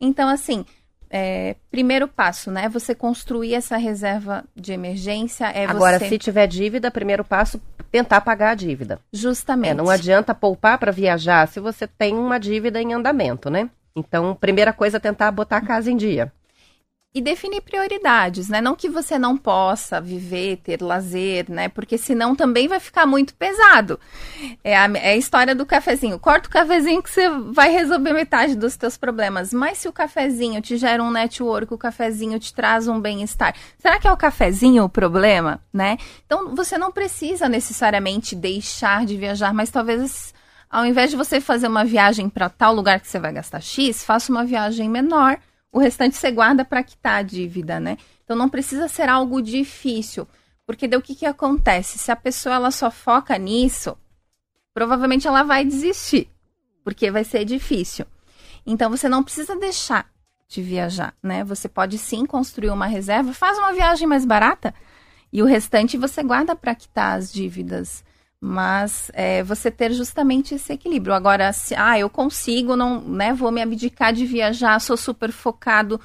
[0.00, 0.64] Então, assim,
[1.18, 6.46] é, primeiro passo, né, você construir essa reserva de emergência é Agora, você se tiver
[6.46, 7.58] dívida, primeiro passo,
[7.90, 9.00] tentar pagar a dívida.
[9.10, 13.70] justamente É, não adianta poupar para viajar se você tem uma dívida em andamento, né?
[13.96, 16.30] Então, primeira coisa é tentar botar a casa em dia.
[17.16, 18.60] E definir prioridades, né?
[18.60, 21.66] Não que você não possa viver, ter lazer, né?
[21.66, 23.98] Porque senão também vai ficar muito pesado.
[24.62, 26.18] É a, é a história do cafezinho.
[26.18, 29.50] Corta o cafezinho que você vai resolver metade dos teus problemas.
[29.50, 33.98] Mas se o cafezinho te gera um network, o cafezinho te traz um bem-estar, será
[33.98, 35.96] que é o cafezinho o problema, né?
[36.26, 40.34] Então você não precisa necessariamente deixar de viajar, mas talvez
[40.68, 44.04] ao invés de você fazer uma viagem para tal lugar que você vai gastar X,
[44.04, 45.38] faça uma viagem menor
[45.76, 47.98] o restante você guarda para quitar a dívida, né?
[48.24, 50.26] Então não precisa ser algo difícil,
[50.64, 51.98] porque daí o que, que acontece?
[51.98, 53.94] Se a pessoa ela só foca nisso,
[54.72, 56.30] provavelmente ela vai desistir,
[56.82, 58.06] porque vai ser difícil.
[58.66, 60.10] Então você não precisa deixar
[60.48, 61.44] de viajar, né?
[61.44, 64.74] Você pode sim construir uma reserva, faz uma viagem mais barata
[65.30, 68.02] e o restante você guarda para quitar as dívidas.
[68.41, 71.14] Mas é, você ter justamente esse equilíbrio.
[71.14, 73.32] Agora, se ah, eu consigo, não, né?
[73.32, 76.01] Vou me abdicar de viajar, sou super focado,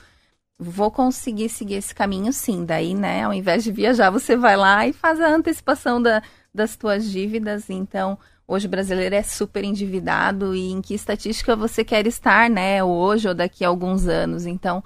[0.57, 2.65] vou conseguir seguir esse caminho, sim.
[2.65, 3.23] Daí, né?
[3.23, 6.23] Ao invés de viajar, você vai lá e faz a antecipação da,
[6.53, 7.69] das tuas dívidas.
[7.69, 8.17] Então,
[8.47, 12.83] hoje o brasileiro é super endividado e em que estatística você quer estar, né?
[12.83, 14.45] Hoje ou daqui a alguns anos.
[14.45, 14.83] Então,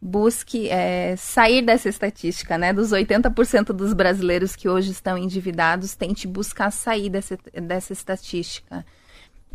[0.00, 2.72] busque é, sair dessa estatística, né?
[2.72, 8.84] Dos 80% dos brasileiros que hoje estão endividados, tente buscar sair dessa, dessa estatística.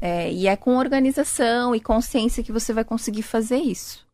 [0.02, 4.06] É, e é com organização e consciência que você vai conseguir fazer isso.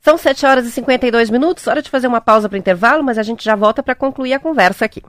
[0.00, 3.18] São 7 horas e 52 minutos, hora de fazer uma pausa para o intervalo, mas
[3.18, 5.02] a gente já volta para concluir a conversa aqui.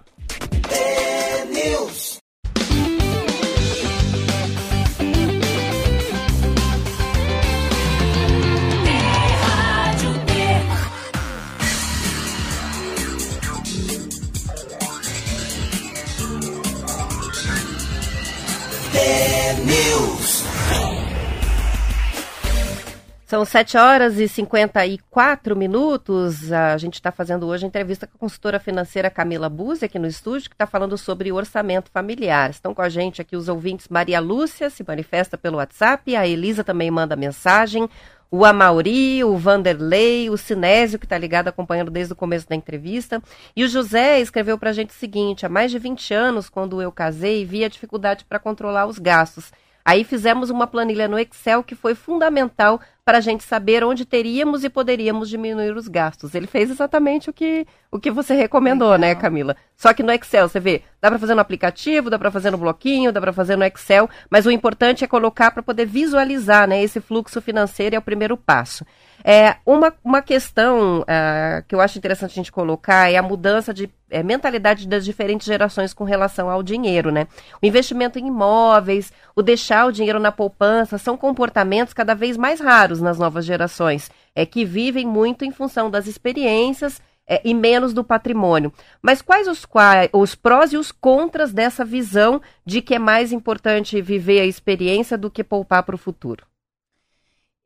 [23.28, 26.50] São 7 horas e 54 minutos.
[26.50, 30.08] A gente está fazendo hoje a entrevista com a consultora financeira Camila Buzzi aqui no
[30.08, 32.50] estúdio, que está falando sobre orçamento familiar.
[32.50, 36.64] Estão com a gente aqui os ouvintes Maria Lúcia, se manifesta pelo WhatsApp, a Elisa
[36.64, 37.90] também manda mensagem,
[38.30, 43.22] o Amauri, o Vanderlei, o Sinésio, que está ligado acompanhando desde o começo da entrevista.
[43.56, 46.82] E o José escreveu para a gente o seguinte: há mais de 20 anos, quando
[46.82, 49.52] eu casei, vi a dificuldade para controlar os gastos.
[49.84, 54.66] Aí fizemos uma planilha no Excel que foi fundamental para a gente saber onde teríamos
[54.66, 56.36] e poderíamos diminuir os gastos.
[56.36, 59.16] Ele fez exatamente o que, o que você recomendou, né, Legal.
[59.16, 59.56] né, Camila?
[59.78, 62.58] Só que no Excel, você vê, dá para fazer no aplicativo, dá para fazer no
[62.58, 66.84] bloquinho, dá para fazer no Excel, mas o importante é colocar para poder visualizar, né,
[66.84, 68.84] esse fluxo financeiro é o primeiro passo.
[69.24, 73.74] É, uma, uma questão uh, que eu acho interessante a gente colocar é a mudança
[73.74, 77.28] de é, mentalidade das diferentes gerações com relação ao dinheiro, né?
[77.62, 82.60] O investimento em imóveis, o deixar o dinheiro na poupança, são comportamentos cada vez mais
[82.60, 87.94] raros nas novas gerações, é que vivem muito em função das experiências é, e menos
[87.94, 88.72] do patrimônio.
[89.02, 93.32] Mas quais os, quais os prós e os contras dessa visão de que é mais
[93.32, 96.46] importante viver a experiência do que poupar para o futuro?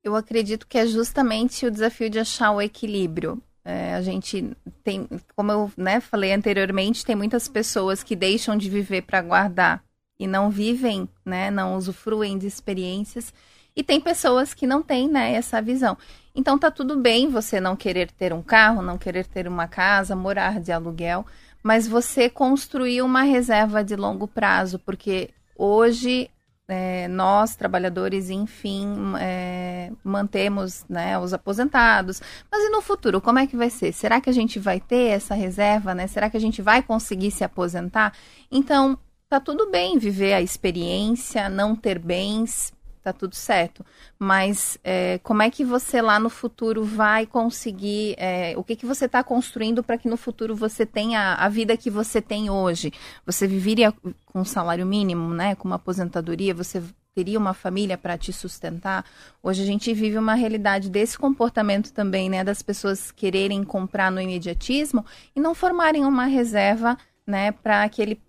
[0.04, 3.42] Eu acredito que é justamente o desafio de achar o equilíbrio.
[3.64, 8.68] É, a gente tem, como eu né, falei anteriormente, tem muitas pessoas que deixam de
[8.68, 9.84] viver para guardar
[10.20, 13.32] e não vivem, né, não usufruem de experiências.
[13.76, 15.98] E tem pessoas que não têm né, essa visão.
[16.36, 20.16] Então tá tudo bem você não querer ter um carro, não querer ter uma casa,
[20.16, 21.26] morar de aluguel,
[21.64, 26.30] mas você construir uma reserva de longo prazo, porque hoje
[26.68, 28.88] é, nós, trabalhadores, enfim,
[29.20, 32.22] é, mantemos né, os aposentados.
[32.50, 33.92] Mas e no futuro, como é que vai ser?
[33.92, 35.94] Será que a gente vai ter essa reserva?
[35.94, 36.08] Né?
[36.08, 38.14] Será que a gente vai conseguir se aposentar?
[38.50, 38.98] Então,
[39.28, 42.72] tá tudo bem viver a experiência, não ter bens,
[43.02, 43.86] tá tudo certo.
[44.18, 48.16] Mas é, como é que você lá no futuro vai conseguir?
[48.18, 51.76] É, o que, que você está construindo para que no futuro você tenha a vida
[51.78, 52.94] que você tem hoje?
[53.26, 55.56] Você viveria com um salário mínimo, né?
[55.56, 56.54] Com uma aposentadoria?
[56.54, 56.82] Você
[57.14, 59.06] teria uma família para te sustentar?
[59.44, 62.44] Hoje a gente vive uma realidade desse comportamento também, né?
[62.44, 67.52] Das pessoas quererem comprar no imediatismo e não formarem uma reserva, né?
[67.52, 68.20] Para aquele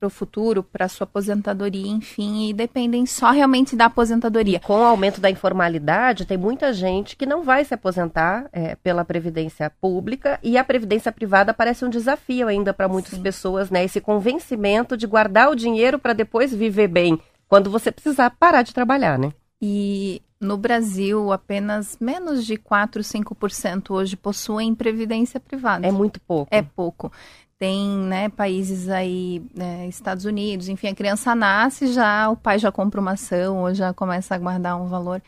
[0.00, 4.58] para o futuro, para sua aposentadoria, enfim, e dependem só realmente da aposentadoria.
[4.60, 9.04] Com o aumento da informalidade, tem muita gente que não vai se aposentar é, pela
[9.04, 13.22] previdência pública e a previdência privada parece um desafio ainda para muitas Sim.
[13.22, 13.84] pessoas, né?
[13.84, 18.72] Esse convencimento de guardar o dinheiro para depois viver bem, quando você precisar parar de
[18.72, 19.34] trabalhar, né?
[19.60, 25.86] E no Brasil, apenas menos de 4, 5% hoje possuem previdência privada.
[25.86, 26.48] É muito pouco.
[26.50, 27.12] É pouco
[27.60, 32.72] tem né, países aí, né, Estados Unidos, enfim, a criança nasce já, o pai já
[32.72, 35.20] compra uma ação ou já começa a guardar um valor.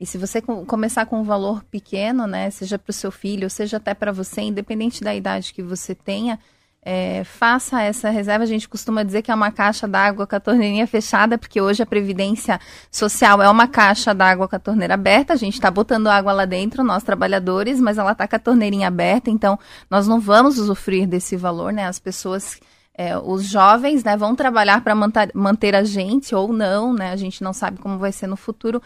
[0.00, 3.76] E se você começar com um valor pequeno, né, seja para o seu filho, seja
[3.76, 6.40] até para você, independente da idade que você tenha,
[6.88, 8.44] é, faça essa reserva.
[8.44, 11.82] A gente costuma dizer que é uma caixa d'água com a torneirinha fechada, porque hoje
[11.82, 12.60] a Previdência
[12.92, 15.32] Social é uma caixa d'água com a torneira aberta.
[15.32, 18.86] A gente está botando água lá dentro, nós trabalhadores, mas ela está com a torneirinha
[18.86, 19.58] aberta, então
[19.90, 21.86] nós não vamos usufruir desse valor, né?
[21.86, 22.60] As pessoas.
[22.98, 24.94] É, os jovens né, vão trabalhar para
[25.34, 27.10] manter a gente ou não, né?
[27.10, 28.80] A gente não sabe como vai ser no futuro,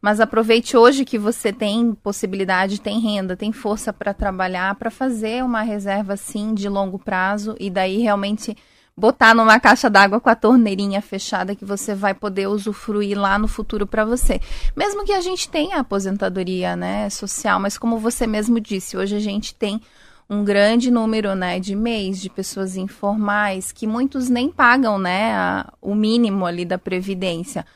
[0.00, 5.44] mas aproveite hoje que você tem possibilidade, tem renda, tem força para trabalhar, para fazer
[5.44, 8.56] uma reserva assim de longo prazo e daí realmente
[8.96, 13.46] botar numa caixa d'água com a torneirinha fechada que você vai poder usufruir lá no
[13.46, 14.40] futuro para você.
[14.74, 19.20] Mesmo que a gente tenha aposentadoria, né, social, mas como você mesmo disse, hoje a
[19.20, 19.82] gente tem
[20.28, 25.72] um grande número, né, de mês de pessoas informais que muitos nem pagam, né, a,
[25.80, 27.66] o mínimo ali da previdência.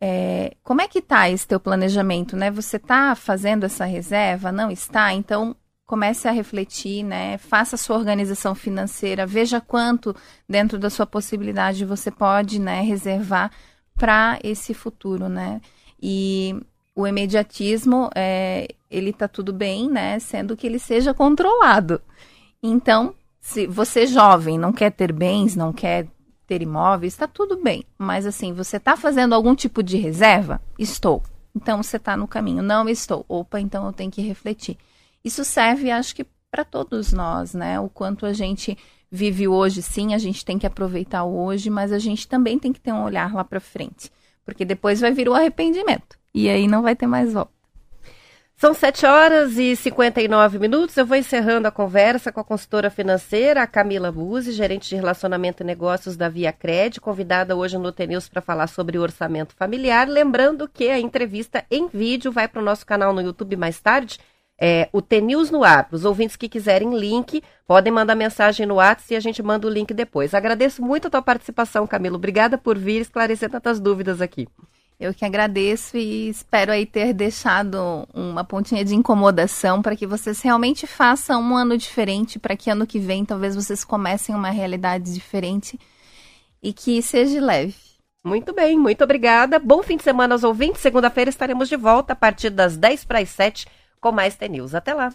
[0.00, 2.50] É, como é que está esse teu planejamento, né?
[2.50, 4.52] Você está fazendo essa reserva?
[4.52, 5.12] Não está?
[5.12, 7.38] Então comece a refletir, né?
[7.38, 10.14] Faça a sua organização financeira, veja quanto
[10.48, 13.52] dentro da sua possibilidade você pode, né, reservar
[13.94, 15.60] para esse futuro, né?
[16.02, 16.54] E
[16.94, 20.18] o imediatismo, é, ele tá tudo bem, né?
[20.18, 22.00] Sendo que ele seja controlado.
[22.62, 26.08] Então, se você jovem não quer ter bens, não quer
[26.46, 27.84] ter imóveis, está tudo bem.
[27.98, 30.60] Mas assim, você está fazendo algum tipo de reserva?
[30.78, 31.22] Estou.
[31.54, 32.62] Então você está no caminho.
[32.62, 33.24] Não estou.
[33.28, 34.76] Opa, então eu tenho que refletir.
[35.24, 37.80] Isso serve, acho que, para todos nós, né?
[37.80, 38.76] O quanto a gente
[39.10, 42.80] vive hoje, sim, a gente tem que aproveitar hoje, mas a gente também tem que
[42.80, 44.10] ter um olhar lá para frente.
[44.44, 46.16] Porque depois vai vir o arrependimento.
[46.32, 47.55] E aí não vai ter mais volta.
[48.58, 50.96] São 7 horas e 59 minutos.
[50.96, 55.66] Eu vou encerrando a conversa com a consultora financeira, Camila Buzzi, gerente de relacionamento e
[55.66, 60.08] negócios da Via Cred, convidada hoje no TNews para falar sobre orçamento familiar.
[60.08, 64.18] Lembrando que a entrevista em vídeo vai para o nosso canal no YouTube mais tarde.
[64.58, 65.86] É, o TNews no ar.
[65.92, 69.70] Os ouvintes que quiserem link, podem mandar mensagem no WhatsApp e a gente manda o
[69.70, 70.32] link depois.
[70.32, 72.16] Agradeço muito a tua participação, Camila.
[72.16, 74.48] Obrigada por vir esclarecer tantas dúvidas aqui.
[74.98, 80.40] Eu que agradeço e espero aí ter deixado uma pontinha de incomodação para que vocês
[80.40, 85.12] realmente façam um ano diferente, para que ano que vem talvez vocês comecem uma realidade
[85.12, 85.78] diferente
[86.62, 87.74] e que seja leve.
[88.24, 89.58] Muito bem, muito obrigada.
[89.58, 90.80] Bom fim de semana aos ouvintes.
[90.80, 93.66] Segunda-feira estaremos de volta a partir das 10 para as 7
[94.00, 94.74] com mais T-News.
[94.74, 95.12] Até lá.